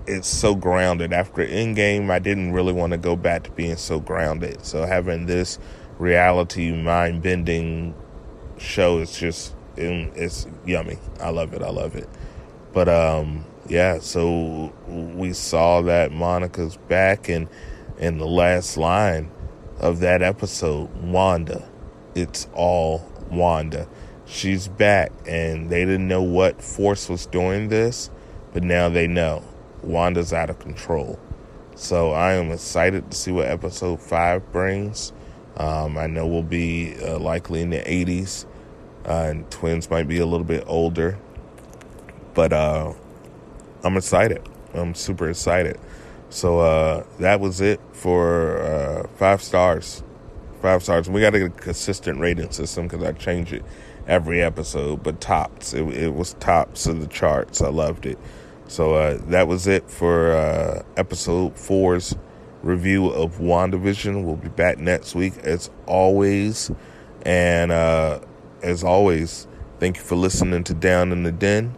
it's 0.08 0.28
so 0.28 0.54
grounded. 0.54 1.12
After 1.12 1.46
Endgame, 1.46 2.10
I 2.10 2.18
didn't 2.18 2.52
really 2.52 2.72
want 2.72 2.92
to 2.92 2.98
go 2.98 3.14
back 3.14 3.44
to 3.44 3.50
being 3.52 3.76
so 3.76 4.00
grounded. 4.00 4.64
So 4.64 4.86
having 4.86 5.26
this 5.26 5.58
reality, 5.98 6.72
mind 6.72 7.22
bending 7.22 7.94
show 8.56 8.98
is 8.98 9.16
just 9.16 9.54
it's 9.76 10.46
yummy. 10.66 10.98
I 11.20 11.30
love 11.30 11.52
it. 11.52 11.62
I 11.62 11.70
love 11.70 11.94
it. 11.94 12.08
But 12.72 12.88
um, 12.88 13.44
yeah. 13.68 13.98
So 14.00 14.72
we 14.88 15.32
saw 15.32 15.82
that 15.82 16.10
Monica's 16.10 16.76
back, 16.76 17.28
and 17.28 17.48
in 17.98 18.18
the 18.18 18.26
last 18.26 18.76
line 18.76 19.30
of 19.78 20.00
that 20.00 20.22
episode, 20.22 20.90
Wanda. 21.02 21.68
It's 22.14 22.48
all 22.54 23.06
Wanda. 23.30 23.88
She's 24.26 24.68
back, 24.68 25.12
and 25.26 25.70
they 25.70 25.84
didn't 25.84 26.08
know 26.08 26.22
what 26.22 26.60
force 26.62 27.08
was 27.08 27.26
doing 27.26 27.68
this, 27.68 28.10
but 28.52 28.62
now 28.62 28.88
they 28.88 29.06
know. 29.06 29.44
Wanda's 29.82 30.32
out 30.32 30.50
of 30.50 30.58
control. 30.58 31.18
So 31.74 32.12
I 32.12 32.32
am 32.32 32.50
excited 32.50 33.10
to 33.10 33.16
see 33.16 33.30
what 33.30 33.46
episode 33.46 34.00
five 34.00 34.50
brings. 34.52 35.12
Um, 35.56 35.96
I 35.96 36.06
know 36.06 36.26
we'll 36.26 36.42
be 36.42 36.96
uh, 37.02 37.18
likely 37.18 37.62
in 37.62 37.70
the 37.70 37.78
80s, 37.78 38.46
uh, 39.06 39.26
and 39.28 39.50
twins 39.50 39.90
might 39.90 40.08
be 40.08 40.18
a 40.18 40.26
little 40.26 40.44
bit 40.44 40.64
older, 40.66 41.18
but 42.34 42.52
uh, 42.52 42.92
I'm 43.84 43.96
excited. 43.96 44.48
I'm 44.74 44.94
super 44.94 45.28
excited. 45.30 45.78
So 46.30 46.60
uh, 46.60 47.04
that 47.18 47.40
was 47.40 47.60
it 47.60 47.80
for 47.92 48.58
uh, 48.58 49.08
five 49.16 49.42
stars. 49.42 50.02
Five 50.60 50.82
stars. 50.82 51.08
We 51.08 51.20
got 51.20 51.30
to 51.30 51.38
get 51.38 51.48
a 51.48 51.50
consistent 51.50 52.20
rating 52.20 52.50
system 52.50 52.88
because 52.88 53.04
I 53.04 53.12
change 53.12 53.52
it 53.52 53.64
every 54.06 54.42
episode, 54.42 55.02
but 55.02 55.20
tops. 55.20 55.74
It, 55.74 55.86
it 55.88 56.14
was 56.14 56.34
tops 56.34 56.86
of 56.86 57.00
the 57.00 57.06
charts. 57.06 57.62
I 57.62 57.68
loved 57.68 58.06
it. 58.06 58.18
So 58.68 58.94
uh, 58.94 59.18
that 59.28 59.48
was 59.48 59.66
it 59.66 59.90
for 59.90 60.32
uh, 60.32 60.82
episode 60.96 61.58
four's 61.58 62.14
review 62.62 63.08
of 63.08 63.38
WandaVision. 63.38 64.24
We'll 64.24 64.36
be 64.36 64.50
back 64.50 64.78
next 64.78 65.14
week 65.14 65.38
as 65.38 65.70
always. 65.86 66.70
And 67.22 67.72
uh, 67.72 68.20
as 68.62 68.84
always, 68.84 69.46
thank 69.80 69.96
you 69.96 70.02
for 70.02 70.16
listening 70.16 70.64
to 70.64 70.74
Down 70.74 71.12
in 71.12 71.22
the 71.22 71.32
Den 71.32 71.74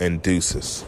and 0.00 0.20
deuces. 0.20 0.84